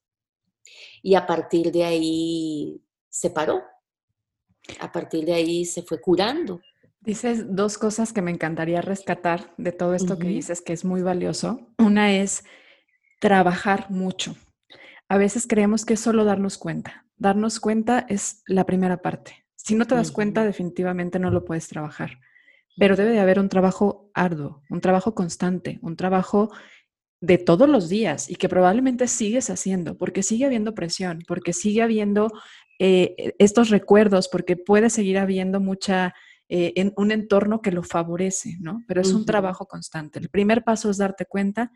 [1.01, 3.61] Y a partir de ahí se paró.
[4.81, 6.59] A partir de ahí se fue curando.
[6.99, 11.01] Dices dos cosas que me encantaría rescatar de todo esto que dices que es muy
[11.01, 11.61] valioso.
[11.77, 12.43] Una es
[13.21, 14.35] trabajar mucho.
[15.07, 17.05] A veces creemos que es solo darnos cuenta.
[17.15, 19.45] Darnos cuenta es la primera parte.
[19.55, 22.19] Si no te das cuenta, definitivamente no lo puedes trabajar.
[22.77, 26.49] Pero debe de haber un trabajo arduo, un trabajo constante, un trabajo
[27.21, 31.81] de todos los días y que probablemente sigues haciendo, porque sigue habiendo presión, porque sigue
[31.81, 32.31] habiendo
[32.79, 36.13] eh, estos recuerdos, porque puede seguir habiendo mucha,
[36.47, 38.83] eh, en un entorno que lo favorece, ¿no?
[38.87, 40.19] Pero es un trabajo constante.
[40.19, 41.71] El primer paso es darte cuenta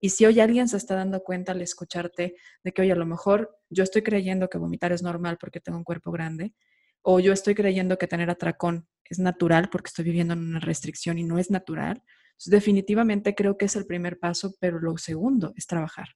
[0.00, 3.06] y si hoy alguien se está dando cuenta al escucharte de que, oye, a lo
[3.06, 6.54] mejor yo estoy creyendo que vomitar es normal porque tengo un cuerpo grande,
[7.02, 11.18] o yo estoy creyendo que tener atracón es natural porque estoy viviendo en una restricción
[11.18, 12.02] y no es natural,
[12.46, 16.08] definitivamente creo que es el primer paso, pero lo segundo es trabajar.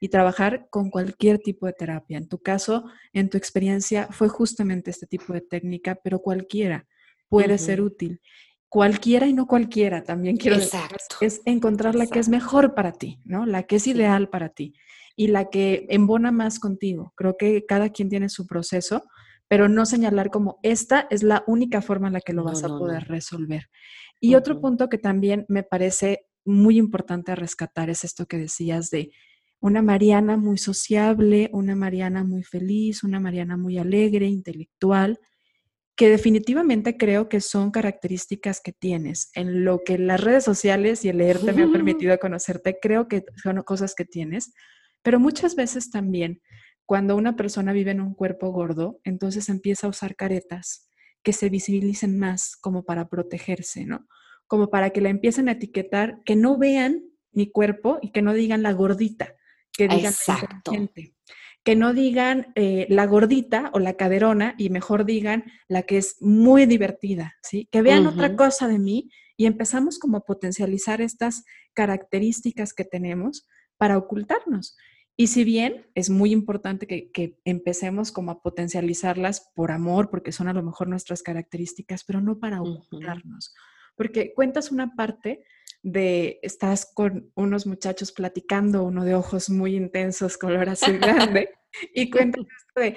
[0.00, 2.18] Y trabajar con cualquier tipo de terapia.
[2.18, 6.86] En tu caso, en tu experiencia, fue justamente este tipo de técnica, pero cualquiera
[7.28, 8.20] puede ser útil
[8.74, 10.80] cualquiera y no cualquiera, también quiero decir,
[11.20, 13.46] es encontrar la que es mejor para ti, ¿no?
[13.46, 14.74] La que es ideal para ti
[15.14, 17.12] y la que embona más contigo.
[17.14, 19.04] Creo que cada quien tiene su proceso,
[19.48, 22.68] pero no señalar como esta es la única forma en la que lo vas a
[22.68, 23.68] poder resolver.
[24.20, 29.10] Y otro punto que también me parece muy importante rescatar es esto que decías de
[29.60, 35.18] una Mariana muy sociable, una Mariana muy feliz, una Mariana muy alegre, intelectual,
[35.96, 39.30] que definitivamente creo que son características que tienes.
[39.34, 43.24] En lo que las redes sociales y el leerte me han permitido conocerte, creo que
[43.42, 44.52] son cosas que tienes,
[45.02, 46.42] pero muchas veces también
[46.86, 50.88] cuando una persona vive en un cuerpo gordo, entonces empieza a usar caretas
[51.22, 54.06] que se visibilicen más como para protegerse, ¿no?
[54.46, 58.34] Como para que la empiecen a etiquetar, que no vean mi cuerpo y que no
[58.34, 59.34] digan la gordita,
[59.72, 60.72] que digan Exacto.
[60.72, 60.88] la
[61.64, 66.16] que no digan eh, la gordita o la caderona y mejor digan la que es
[66.20, 67.68] muy divertida, ¿sí?
[67.72, 71.42] Que vean otra cosa de mí y empezamos como a potencializar estas
[71.72, 74.76] características que tenemos para ocultarnos.
[75.16, 80.48] Y si bien es muy importante que, empecemos como a potencializarlas por amor, porque son
[80.48, 83.54] a lo mejor nuestras características, pero no para ocultarnos.
[83.96, 85.44] Porque cuentas una parte
[85.82, 91.50] de estás con unos muchachos platicando, uno de ojos muy intensos, color azul grande,
[91.94, 92.96] y cuentas esto de,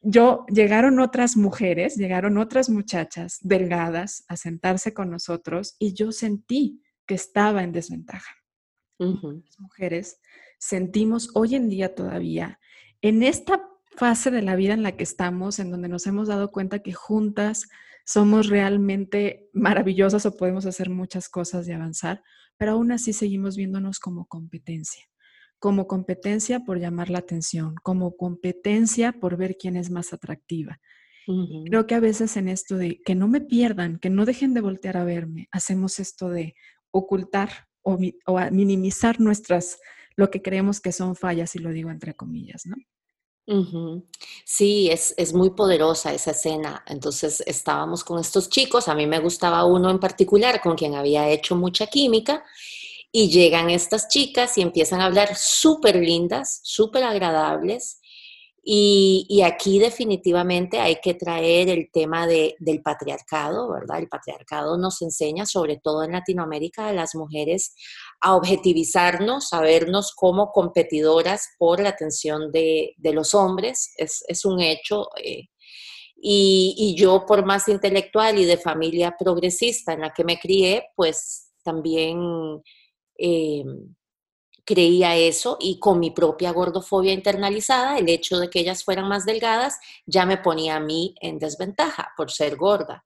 [0.00, 6.82] yo, llegaron otras mujeres, llegaron otras muchachas delgadas a sentarse con nosotros y yo sentí
[7.06, 8.34] que estaba en desventaja.
[8.98, 10.20] Las mujeres
[10.62, 12.60] sentimos hoy en día todavía,
[13.00, 16.52] en esta fase de la vida en la que estamos, en donde nos hemos dado
[16.52, 17.68] cuenta que juntas
[18.06, 22.22] somos realmente maravillosas o podemos hacer muchas cosas y avanzar,
[22.56, 25.04] pero aún así seguimos viéndonos como competencia,
[25.58, 30.80] como competencia por llamar la atención, como competencia por ver quién es más atractiva.
[31.66, 34.60] Creo que a veces en esto de que no me pierdan, que no dejen de
[34.60, 36.54] voltear a verme, hacemos esto de
[36.92, 37.98] ocultar o,
[38.50, 39.78] minimizar nuestras,
[40.16, 42.76] lo que creemos que son fallas, y lo digo entre comillas, ¿no?
[44.44, 46.84] Sí, es, es, muy poderosa esa escena.
[46.86, 51.28] Entonces estábamos con estos chicos, a mí me gustaba uno en particular con quien había
[51.28, 52.44] hecho mucha química
[53.10, 58.00] y llegan estas chicas y empiezan a hablar súper lindas, súper agradables
[58.64, 63.98] y, aquí definitivamente hay que traer el tema de, del patriarcado, ¿verdad?
[63.98, 67.74] El patriarcado nos enseña, sobre todo en Latinoamérica, a las mujeres
[68.22, 73.92] a objetivizarnos, a vernos como competidoras por la atención de, los hombres.
[73.96, 75.08] Es, un hecho.
[75.22, 75.48] Eh,
[76.16, 81.52] y, yo, por más intelectual y de familia progresista en la que me crié, pues
[81.62, 82.62] también...
[83.18, 83.64] Eh,
[84.64, 89.26] creía eso y con mi propia gordofobia internalizada, el hecho de que ellas fueran más
[89.26, 93.04] delgadas ya me ponía a mí en desventaja por ser gorda.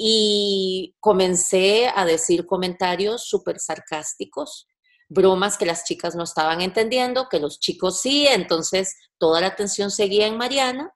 [0.00, 4.68] Y comencé a decir comentarios súper sarcásticos,
[5.08, 9.90] bromas que las chicas no estaban entendiendo, que los chicos sí, entonces toda la atención
[9.90, 10.94] seguía en Mariana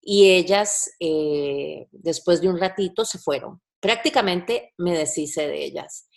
[0.00, 3.60] y ellas eh, después de un ratito se fueron.
[3.80, 6.08] Prácticamente me deshice de ellas.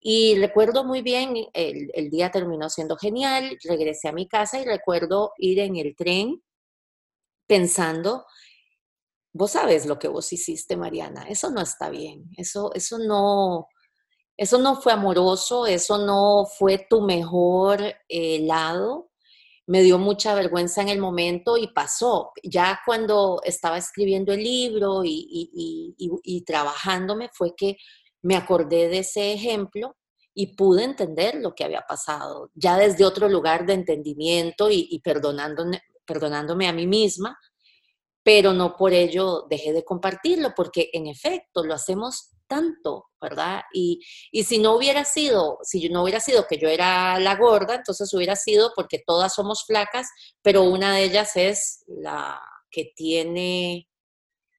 [0.00, 5.32] Y recuerdo muy bien, el, día terminó siendo genial, regresé a mi casa y recuerdo
[5.36, 6.44] ir en el tren
[7.48, 8.24] pensando,
[9.36, 13.68] vos sabes lo que vos hiciste, Mariana, eso no está bien, eso, eso no,
[14.36, 19.10] eso no fue amoroso, eso no fue tu mejor eh, lado.
[19.68, 22.30] Me dio mucha vergüenza en el momento y pasó.
[22.44, 25.52] Ya cuando estaba escribiendo el libro y,
[25.96, 27.76] y trabajándome fue que
[28.22, 29.96] me acordé de ese ejemplo
[30.38, 35.82] y pude entender lo que había pasado, ya desde otro lugar de entendimiento y, perdonándome,
[36.04, 37.38] perdonándome a mí misma,
[38.26, 43.62] pero no por ello dejé de compartirlo, porque en efecto lo hacemos tanto, ¿verdad?
[43.72, 44.00] Y,
[44.32, 48.12] y, si no hubiera sido, si no hubiera sido que yo era la gorda, entonces
[48.12, 50.08] hubiera sido porque todas somos flacas,
[50.42, 53.88] pero una de ellas es la que tiene,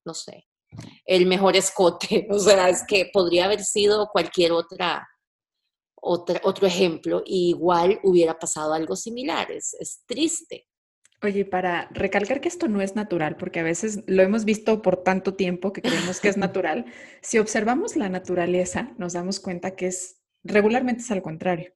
[0.06, 0.48] no sé,
[1.06, 5.06] el mejor escote, o sea, es que podría haber sido cualquier otra
[6.00, 9.52] otro ejemplo, igual hubiera pasado algo similar.
[9.52, 10.68] Es, es triste.
[11.24, 15.04] Oye, para recalcar que esto no es natural, porque a veces lo hemos visto por
[15.04, 16.86] tanto tiempo que creemos que es natural,
[17.22, 21.74] si observamos la naturaleza, nos damos cuenta que es regularmente es al contrario.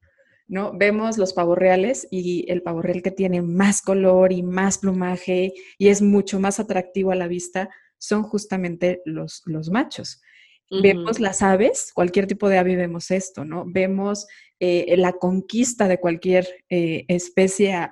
[0.47, 0.77] ¿no?
[0.77, 5.53] Vemos los pavos reales y el pavo real que tiene más color y más plumaje
[5.77, 10.21] y es mucho más atractivo a la vista son justamente los, los machos.
[10.69, 13.65] Vemos las aves, cualquier tipo de ave vemos esto, ¿no?
[13.67, 14.27] Vemos
[14.63, 17.89] eh, la conquista de cualquier eh, especie a,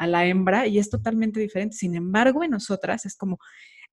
[0.00, 1.76] la hembra y es totalmente diferente.
[1.76, 3.38] Sin embargo, en nosotras es como,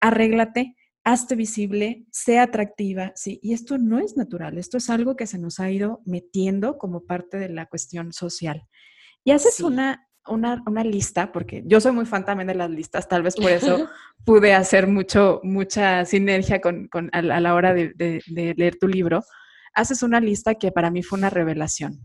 [0.00, 3.38] arréglate, hazte visible, sea atractiva, ¿sí?
[3.40, 7.04] Y esto no es natural, esto es algo que se nos ha ido metiendo como
[7.04, 8.66] parte de la cuestión social.
[9.22, 13.06] Y haces una una, una, lista, porque yo soy muy fan también de las listas,
[13.06, 13.88] tal vez por eso
[14.24, 18.88] pude hacer mucho, mucha sinergia con, con a, la hora de, de, de, leer tu
[18.88, 19.22] libro,
[19.76, 22.00] haces una lista que para mí fue una revelación,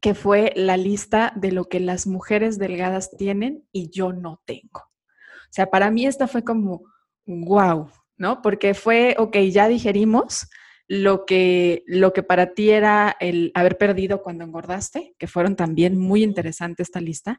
[0.00, 4.80] que fue la lista de lo que las mujeres delgadas tienen y yo no tengo.
[4.80, 6.82] O sea, para mí esta fue como,
[7.26, 8.42] wow, ¿no?
[8.42, 10.48] Porque fue, ok, ya digerimos,
[10.88, 15.98] lo que, lo que para ti era el haber perdido cuando engordaste, que fueron también
[15.98, 17.38] muy interesantes esta lista.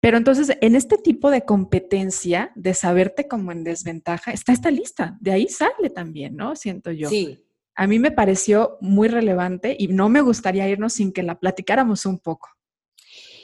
[0.00, 5.16] Pero entonces, en este tipo de competencia de saberte como en desventaja, está esta lista.
[5.20, 6.56] De ahí sale también, ¿no?
[6.56, 7.08] Siento yo.
[7.08, 7.43] Sí.
[7.76, 12.06] A mí me pareció muy relevante y no me gustaría irnos sin que la platicáramos
[12.06, 12.48] un poco.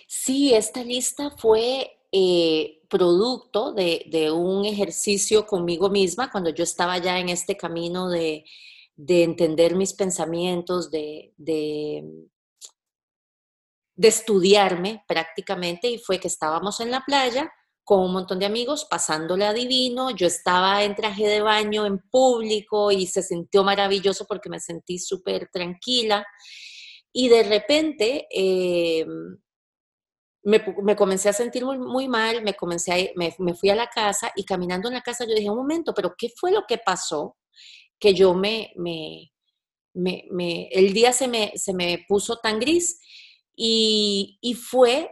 [0.07, 7.19] Sí, esta lista fue eh, producto de, un ejercicio conmigo misma cuando yo estaba ya
[7.19, 8.45] en este camino de,
[8.97, 12.05] de entender mis pensamientos, de, de,
[13.97, 17.53] estudiarme prácticamente y fue que estábamos en la playa
[17.85, 20.11] con un montón de amigos, pasándole a divino.
[20.11, 24.99] Yo estaba en traje de baño en público y se sintió maravilloso porque me sentí
[24.99, 26.27] súper tranquila.
[27.13, 29.05] Y de repente eh,
[30.45, 34.45] me, comencé a sentir muy, mal, me, comencé me, me, fui a la casa y
[34.45, 37.37] caminando en la casa yo dije, un momento, pero ¿qué fue lo que pasó?
[38.01, 39.31] que yo me, me,
[39.95, 42.99] me, el día se me, se me puso tan gris
[43.55, 45.11] y, y fue,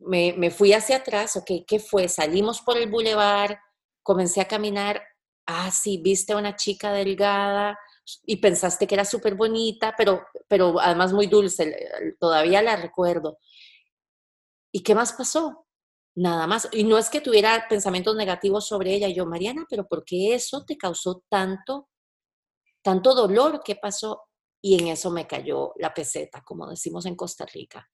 [0.00, 2.08] me, me, fui hacia atrás, ok, ¿qué fue?
[2.08, 3.60] Salimos por el bulevar,
[4.02, 5.02] comencé a caminar,
[5.46, 7.78] ah, sí, viste a una chica delgada
[8.26, 11.76] y pensaste que era súper bonita, pero, pero además muy dulce,
[12.18, 13.38] todavía la recuerdo.
[14.72, 15.66] ¿Y qué más pasó?
[16.14, 16.68] Nada más.
[16.72, 19.08] Y no es que tuviera pensamientos negativos sobre ella.
[19.08, 21.90] yo, Mariana, pero ¿por qué eso te causó tanto
[22.82, 24.28] tanto dolor que pasó
[24.62, 27.88] y en eso me cayó la peseta, como decimos en Costa Rica.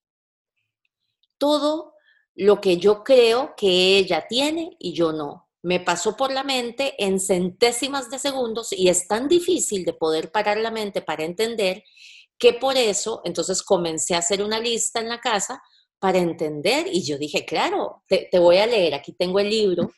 [1.39, 1.95] Todo
[2.37, 5.49] lo que yo creo que ella tiene y yo no.
[5.63, 10.31] Me pasó por la mente en centésimas de segundos y es tan difícil de poder
[10.31, 11.83] parar la mente para entender
[12.39, 15.63] que por eso entonces comencé a hacer una lista en la casa
[15.99, 19.91] para entender y yo dije, claro, te, voy a leer, aquí tengo el libro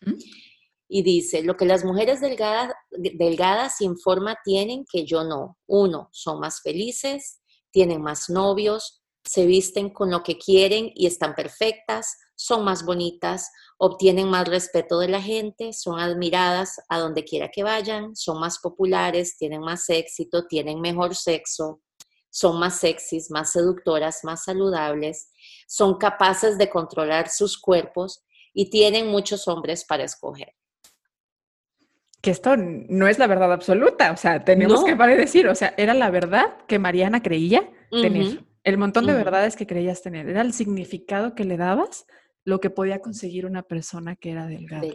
[0.89, 5.59] y dice, lo que las mujeres delgadas, delgadas sin forma tienen que yo no.
[5.67, 7.41] Uno, son más felices,
[7.73, 8.98] tienen más novios,
[9.29, 14.99] se visten con lo que quieren y están perfectas, son más bonitas, obtienen más respeto
[15.01, 19.91] de la gente, son admiradas a donde quiera que vayan, son más populares, tienen más
[19.91, 21.83] éxito, tienen mejor sexo,
[22.31, 25.31] son más sexys, más seductoras, más saludables,
[25.67, 28.25] son capaces de controlar sus cuerpos
[28.55, 30.55] y tienen muchos hombres para escoger.
[32.23, 35.75] Que esto no es la verdad absoluta, o sea, tenemos que parar decir, o sea,
[35.77, 40.43] era la verdad que Mariana creía tener, el montón de verdades que creías tener, era
[40.43, 42.07] el significado que le dabas
[42.45, 44.87] lo que podía conseguir una persona que era delgada.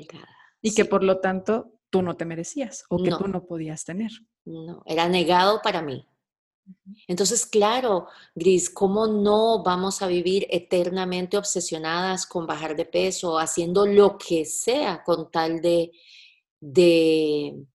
[0.61, 4.11] y que por lo tanto tú no te merecías o que tú no podías tener.
[4.45, 6.07] No, era negado para mí.
[7.07, 13.85] Entonces, claro, Gris, ¿cómo no vamos a vivir eternamente obsesionadas con bajar de peso, haciendo
[13.85, 15.91] lo que sea con tal de
[16.63, 17.65] de,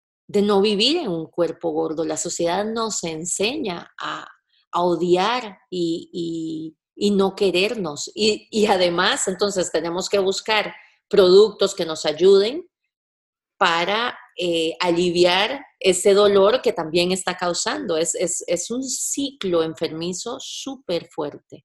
[0.43, 2.05] no vivir en un cuerpo gordo.
[2.05, 4.26] La sociedad nos enseña a,
[4.72, 6.74] odiar y,
[7.12, 8.10] no querernos.
[8.14, 10.74] Y, además, entonces tenemos que buscar
[11.08, 12.68] productos que nos ayuden
[13.56, 17.96] para eh, aliviar ese dolor que también está causando.
[17.96, 21.64] Es, es un ciclo enfermizo súper fuerte.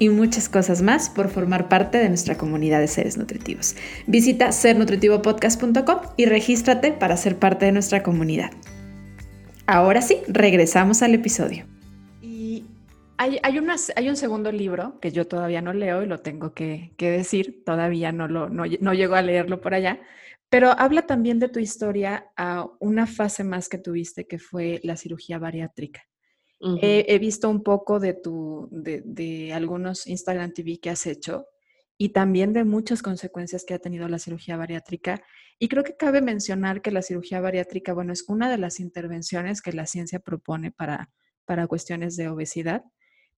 [0.00, 3.76] y muchas cosas más por formar parte de nuestra comunidad de seres nutritivos.
[4.06, 8.50] Visita sernutritivopodcast.com y regístrate para ser parte de nuestra comunidad.
[9.66, 11.66] Ahora sí, regresamos al episodio.
[12.20, 12.66] Y
[13.16, 13.60] hay, hay,
[13.96, 18.10] hay un segundo libro que yo todavía no leo y lo tengo que, decir, todavía
[18.10, 20.00] no, lo, no, no llego a leerlo por allá,
[20.50, 24.96] pero habla también de tu historia a una fase más que tuviste, que fue la
[24.96, 26.02] cirugía bariátrica
[26.60, 31.46] he, visto un poco de, tu, de, algunos Instagram TV que has hecho
[31.96, 35.22] y también de muchas consecuencias que ha tenido la cirugía bariátrica.
[35.58, 39.62] Y creo que cabe mencionar que la cirugía bariátrica, bueno, es una de las intervenciones
[39.62, 41.10] que la ciencia propone para,
[41.44, 42.84] para cuestiones de obesidad,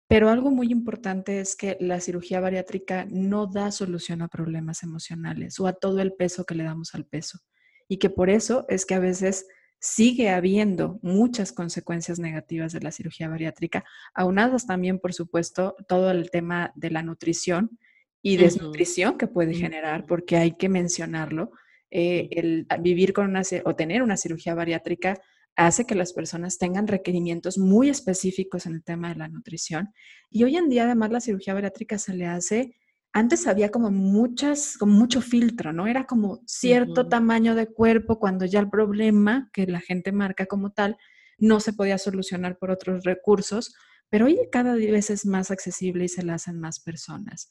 [0.08, 5.58] pero algo muy importante es que la cirugía bariátrica no da solución a problemas emocionales
[5.58, 7.40] o a todo el peso que le damos al peso.
[7.88, 9.46] Y que por eso es que a veces
[9.78, 16.30] sigue habiendo muchas consecuencias negativas de la cirugía bariátrica, aunadas también, por supuesto, todo el
[16.30, 17.78] tema de la nutrición
[18.22, 21.52] y desnutrición que puede generar, porque hay que mencionarlo.
[21.90, 25.20] Eh, el vivir con una o tener una cirugía bariátrica
[25.54, 29.92] hace que las personas tengan requerimientos muy específicos en el tema de la nutrición.
[30.30, 32.74] Y hoy en día, además, la cirugía bariátrica se le hace
[33.16, 35.86] antes había como muchas, como mucho filtro, ¿no?
[35.86, 40.72] Era como cierto tamaño de cuerpo cuando ya el problema que la gente marca como
[40.72, 40.98] tal
[41.38, 43.74] no se podía solucionar por otros recursos,
[44.10, 47.50] pero hoy cada vez es más accesible y se la hacen más personas.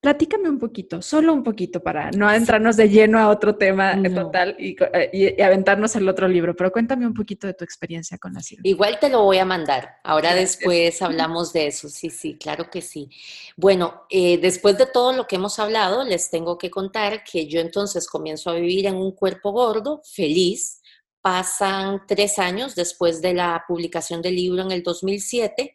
[0.00, 4.56] Platícame un poquito, solo un poquito para no adentrarnos de lleno a otro tema total
[4.60, 8.40] eh, y, aventarnos el otro libro, pero cuéntame un poquito de tu experiencia con la
[8.40, 8.70] cirugía.
[8.70, 9.96] Igual te lo voy a mandar.
[10.04, 11.88] Ahora después hablamos de eso.
[11.88, 13.10] Sí, sí, claro que sí.
[13.56, 17.58] Bueno, eh, después de todo lo que hemos hablado, les tengo que contar que yo
[17.58, 20.80] entonces comienzo a vivir en un cuerpo gordo, feliz.
[21.20, 25.74] Pasan tres años después de la publicación del libro en el 2007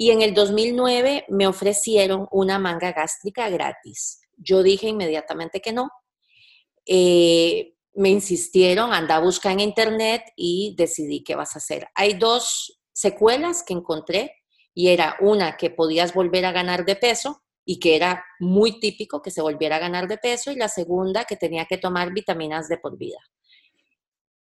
[0.00, 4.20] y en el 2009 me ofrecieron una manga gástrica gratis.
[4.36, 5.90] Yo dije inmediatamente que no.
[6.86, 11.88] Eh, me insistieron, anda a buscar en internet y decidí qué vas a hacer.
[11.96, 14.36] Hay dos secuelas que encontré
[14.72, 19.20] y era una que podías volver a ganar de peso y que era muy típico
[19.20, 22.68] que se volviera a ganar de peso y la segunda que tenía que tomar vitaminas
[22.68, 23.18] de por vida.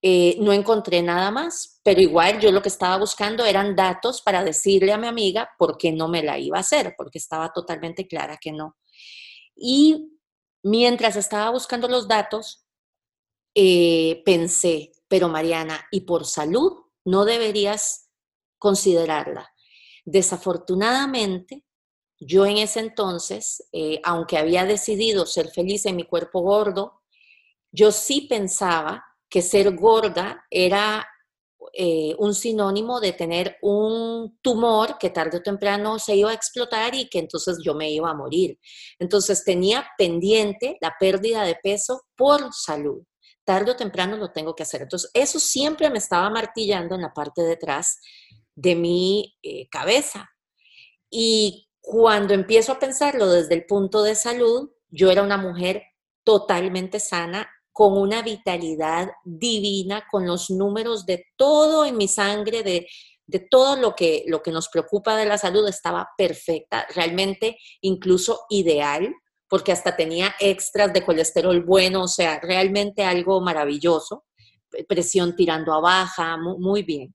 [0.02, 4.42] Eh, no encontré nada más, pero igual yo lo que estaba buscando eran datos para
[4.42, 8.08] decirle a mi amiga por qué no me la iba a hacer, porque estaba totalmente
[8.08, 8.76] clara que no.
[9.54, 10.18] Y
[10.62, 12.64] mientras estaba buscando los datos,
[13.54, 16.72] eh, pensé, pero Mariana, ¿y por salud
[17.04, 18.08] no deberías
[18.58, 19.52] considerarla?
[20.06, 21.66] Desafortunadamente,
[22.18, 27.02] yo en ese entonces, eh, aunque había decidido ser feliz en mi cuerpo gordo,
[27.72, 31.06] yo sí pensaba que ser gorda era
[31.72, 36.94] eh, un sinónimo de tener un tumor que tarde o temprano se iba a explotar
[36.94, 38.58] y que entonces yo me iba a morir.
[38.98, 43.04] Entonces tenía pendiente la pérdida de peso por salud.
[43.44, 44.82] Tarde o temprano lo tengo que hacer.
[44.82, 48.00] Entonces eso siempre me estaba martillando en la parte de atrás
[48.54, 50.28] de mi eh, cabeza.
[51.08, 55.84] Y cuando empiezo a pensarlo desde el punto de salud, yo era una mujer
[56.24, 62.86] totalmente sana con una vitalidad divina, con los números de todo en mi sangre, de,
[63.48, 69.14] todo lo que, lo que nos preocupa de la salud, estaba perfecta, realmente incluso ideal,
[69.48, 74.24] porque hasta tenía extras de colesterol bueno, o sea, realmente algo maravilloso,
[74.88, 77.14] presión tirando a baja, muy bien.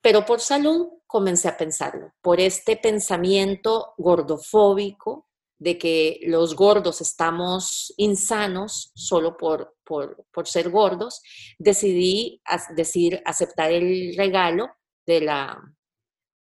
[0.00, 5.27] Pero por salud comencé a pensarlo, por este pensamiento gordofóbico,
[5.58, 11.20] de que los gordos estamos insanos solo por, por, ser gordos,
[11.58, 12.40] decidí
[12.76, 14.68] decir, aceptar el regalo
[15.06, 15.58] de la,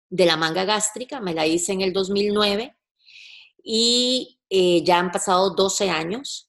[0.09, 2.77] de la manga gástrica, me la hice en el 2009
[3.63, 6.49] y eh, ya han pasado 12 años.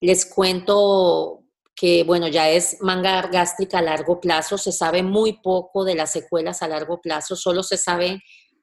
[0.00, 1.44] Les cuento
[1.74, 6.12] que, bueno, ya es manga gástrica a largo plazo, se sabe muy poco de las
[6.12, 8.20] secuelas a largo plazo, solo se sabe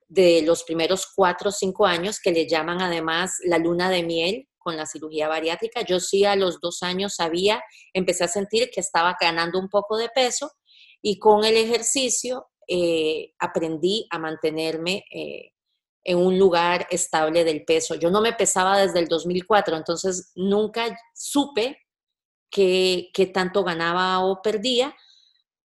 [0.08, 4.48] de los primeros cuatro o cinco años que le llaman además la luna de miel
[4.58, 5.82] con la cirugía bariátrica.
[5.82, 7.62] Yo sí a los dos años sabía,
[7.94, 10.52] empecé a sentir que estaba ganando un poco de peso
[11.02, 15.52] y con el ejercicio eh, aprendí a mantenerme eh,
[16.04, 17.96] en un lugar estable del peso.
[17.96, 21.78] Yo no me pesaba desde el 2004, entonces nunca supe
[22.50, 24.96] qué, tanto ganaba o perdía,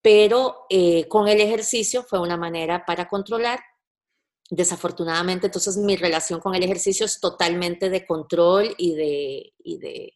[0.01, 3.59] pero eh, con el ejercicio fue una manera para controlar.
[4.51, 10.13] Desafortunadamente, entonces mi relación con el ejercicio es totalmente de control y de, de,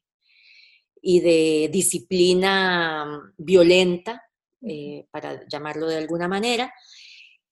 [1.02, 4.24] y de disciplina violenta,
[4.66, 6.74] eh, para llamarlo de alguna manera.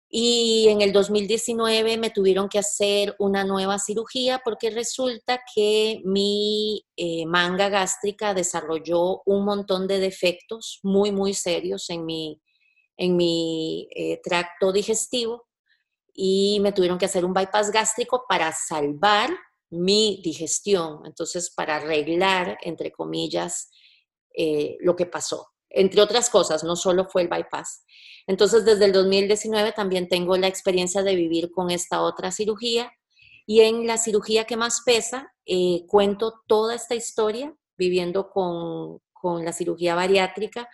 [0.10, 6.86] Y en el 2019 me tuvieron que hacer una nueva cirugía porque resulta que mi
[6.98, 12.42] eh, manga gástrica desarrolló un montón de defectos muy, muy serios en mi,
[12.98, 15.51] en mi eh, tracto digestivo
[16.14, 19.30] y me tuvieron que hacer un bypass gástrico para salvar
[19.70, 23.72] mi digestión, entonces para arreglar, entre comillas,
[24.36, 25.48] eh, lo que pasó.
[25.70, 27.86] Entre otras cosas, no solo fue el bypass.
[28.28, 32.92] Entonces, desde el 2019 también tengo la experiencia de vivir con esta otra cirugía
[33.46, 39.46] y en la cirugía que más pesa, eh, cuento toda esta historia viviendo con, con
[39.46, 40.70] la cirugía bariátrica,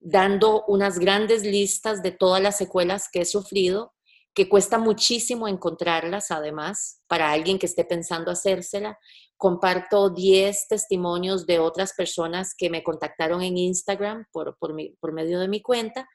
[0.00, 3.92] dando unas grandes listas de todas las secuelas que he sufrido,
[4.34, 8.98] que cuesta muchísimo encontrarlas además para alguien que esté pensando hacérsela.
[9.36, 15.40] Comparto 10 testimonios de otras personas que me contactaron en Instagram por, por, por medio
[15.40, 16.08] de mi cuenta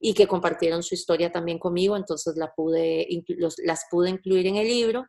[0.00, 3.08] y que compartieron su historia también conmigo, entonces la pude,
[3.64, 5.06] las pude incluir en el libro.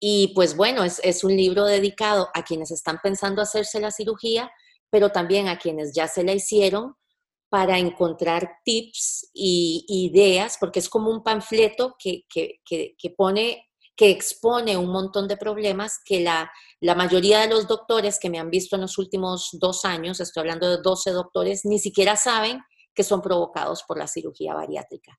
[0.00, 4.52] Y pues bueno, es, es, un libro dedicado a quienes están pensando hacerse la cirugía,
[4.90, 6.94] pero también a quienes ya se la hicieron
[7.54, 14.10] para encontrar tips y ideas, porque es como un panfleto que, que, que, pone que
[14.10, 16.50] expone un montón de problemas que la,
[16.80, 20.40] la, mayoría de los doctores que me han visto en los últimos dos años, estoy
[20.40, 22.58] hablando de 12 doctores, ni siquiera saben
[22.92, 25.16] que son provocados por la cirugía bariátrica.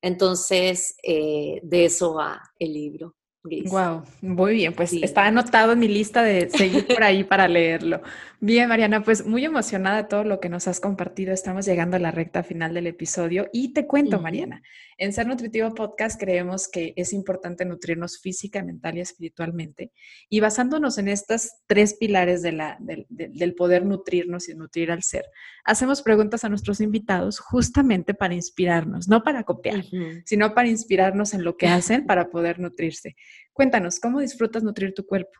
[0.00, 3.14] Entonces, eh, de eso va el libro.
[3.44, 8.00] Wow, muy bien, pues está anotado en mi lista de seguir por ahí para leerlo.
[8.38, 11.32] Bien, Mariana, pues muy emocionada de todo lo que nos has compartido.
[11.32, 14.62] Estamos llegando a la recta final del episodio y te cuento, Mariana,
[14.98, 19.92] en Ser Nutritivo Podcast creemos que es importante nutrirnos física, mental y espiritualmente.
[20.28, 25.24] Y basándonos en estos tres pilares de la, del poder nutrirnos y nutrir al ser,
[25.64, 29.84] hacemos preguntas a nuestros invitados justamente para inspirarnos, no para copiar,
[30.24, 33.14] sino para inspirarnos en lo que hacen para poder nutrirse.
[33.52, 35.38] Cuéntanos, ¿cómo disfrutas nutrir tu cuerpo?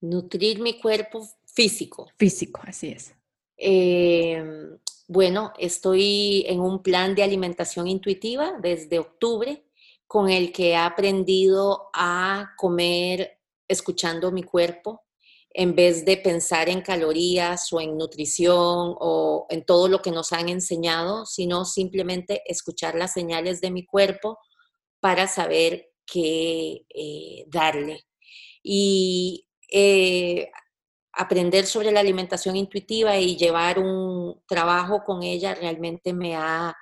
[0.00, 2.08] Nutrir mi cuerpo físico.
[2.16, 3.14] Físico, así es.
[3.56, 9.64] Em, bueno, estoy en un plan de alimentación intuitiva desde octubre
[10.06, 15.02] con el que he aprendido a comer escuchando mi cuerpo
[15.50, 20.32] en vez de pensar en calorías o en nutrición o en todo lo que nos
[20.32, 24.38] han enseñado, sino simplemente escuchar las señales de mi cuerpo
[25.00, 28.04] para saber qué eh, darle.
[28.62, 30.50] Y eh,
[31.12, 36.76] aprender sobre la alimentación intuitiva y llevar un trabajo con ella realmente me ha,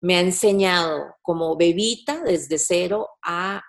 [0.00, 3.62] me ha enseñado como bebita desde cero a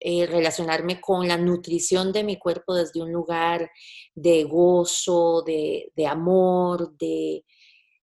[0.00, 3.70] eh, relacionarme con la nutrición de mi cuerpo desde un lugar
[4.14, 7.44] de gozo, de, amor, de,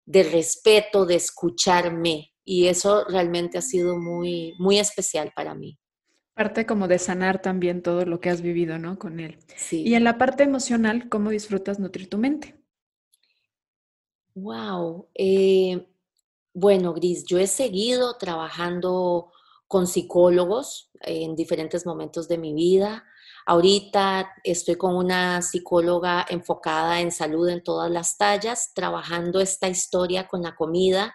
[0.04, 2.31] de respeto, de escucharme.
[2.44, 5.78] Y eso realmente ha sido muy, muy especial para mí.
[6.34, 8.98] Parte como de sanar también todo lo que has vivido, ¿no?
[8.98, 9.38] Con él.
[9.54, 9.82] Sí.
[9.86, 12.58] Y en la parte emocional, ¿cómo disfrutas nutrir tu mente?
[14.34, 15.08] Wow.
[15.14, 15.88] Eh,
[16.54, 19.30] bueno, Gris, yo he seguido trabajando
[19.68, 23.04] con psicólogos en diferentes momentos de mi vida.
[23.44, 30.28] Ahorita estoy con una psicóloga enfocada en salud en todas las tallas, trabajando esta historia
[30.28, 31.14] con la comida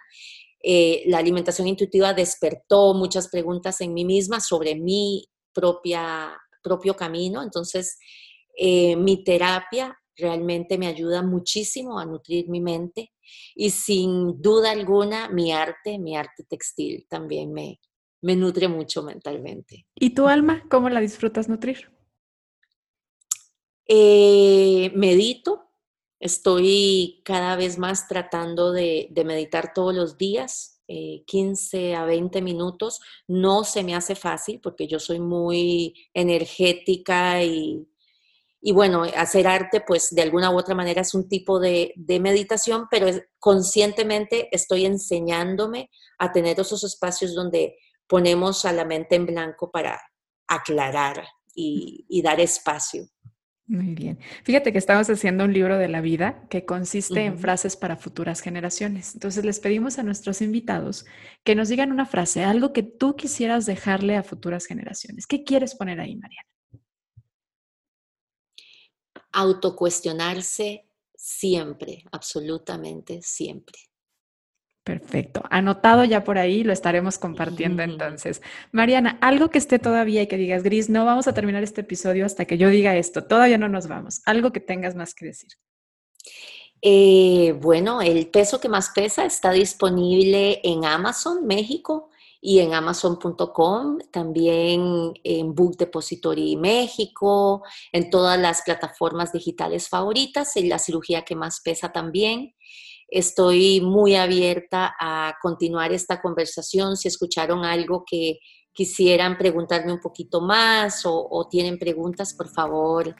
[0.62, 7.42] eh, la alimentación intuitiva despertó muchas preguntas en mí misma sobre mi propia, propio camino.
[7.42, 7.98] Entonces,
[8.56, 13.12] eh, mi terapia realmente me ayuda muchísimo a nutrir mi mente
[13.54, 17.78] y sin duda alguna mi arte, mi arte textil también me,
[18.22, 19.86] me nutre mucho mentalmente.
[19.94, 21.92] ¿Y tu alma, cómo la disfrutas nutrir?
[23.86, 25.67] Eh, medito,
[26.20, 33.00] Estoy cada vez más tratando de, meditar todos los días, 15 eh, a 20 minutos.
[33.26, 37.86] No se me hace fácil porque yo soy muy energética y,
[38.60, 42.86] y bueno, hacer arte, pues de alguna u otra manera es un tipo de, meditación,
[42.90, 43.06] pero
[43.38, 47.76] conscientemente estoy enseñándome a tener esos espacios donde
[48.08, 50.00] ponemos a la mente en blanco para
[50.48, 53.08] aclarar y, dar espacio.
[53.68, 54.18] Muy bien.
[54.44, 58.40] Fíjate que estamos haciendo un libro de la vida que consiste en frases para futuras
[58.40, 59.14] generaciones.
[59.14, 61.04] Entonces les pedimos a nuestros invitados
[61.44, 65.26] que nos digan una frase, algo que tú quisieras dejarle a futuras generaciones.
[65.26, 66.48] ¿Qué quieres poner ahí, Mariana?
[69.32, 73.78] autocuestionarse siempre, absolutamente siempre.
[74.88, 75.42] Perfecto.
[75.50, 78.40] Anotado ya por ahí, lo estaremos compartiendo entonces.
[78.72, 82.24] Mariana, algo que esté todavía y que digas, Gris, no vamos a terminar este episodio
[82.24, 84.22] hasta que yo diga esto, todavía no nos vamos.
[84.24, 85.50] Algo que tengas más que decir.
[86.80, 92.08] Eh, bueno, el peso que más pesa está disponible en Amazon México
[92.40, 97.62] y en amazon.com, también en Book Depository México,
[97.92, 102.54] en todas las plataformas digitales favoritas, en la cirugía que más pesa también.
[103.08, 106.96] Estoy muy abierta a continuar esta conversación.
[106.96, 108.38] Si escucharon algo que
[108.72, 113.16] quisieran preguntarme un poquito más o, tienen preguntas, por favor,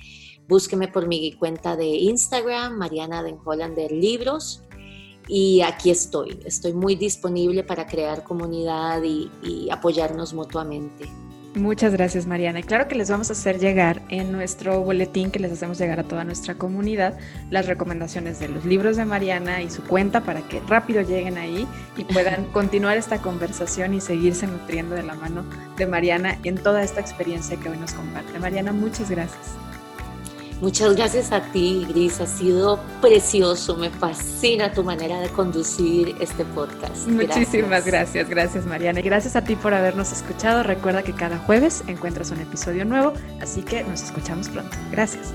[0.46, 4.62] búsqueme por mi cuenta de Instagram, Mariana Den Hollander Libros
[5.26, 6.38] y aquí estoy.
[6.44, 11.06] Estoy muy disponible para crear comunidad y, apoyarnos mutuamente.
[11.54, 12.60] Muchas gracias, Mariana.
[12.60, 15.98] Y claro que les vamos a hacer llegar en nuestro boletín que les hacemos llegar
[15.98, 17.18] a toda nuestra comunidad
[17.50, 21.66] las recomendaciones de los libros de Mariana y su cuenta para que rápido lleguen ahí
[21.96, 25.44] y puedan continuar esta conversación y seguirse nutriendo de la mano
[25.76, 28.38] de Mariana en toda esta experiencia que hoy nos comparte.
[28.38, 29.67] Mariana, muchas gracias.
[30.60, 32.20] Muchas gracias a ti, Gris.
[32.20, 33.76] Ha sido precioso.
[33.76, 37.06] Me fascina tu manera de conducir este podcast.
[37.06, 38.28] Muchísimas gracias.
[38.28, 39.00] gracias, Mariana.
[39.00, 40.62] Y gracias a ti por habernos escuchado.
[40.62, 44.76] Recuerda que cada jueves encuentras un episodio nuevo, así que nos escuchamos pronto.
[44.90, 45.32] Gracias.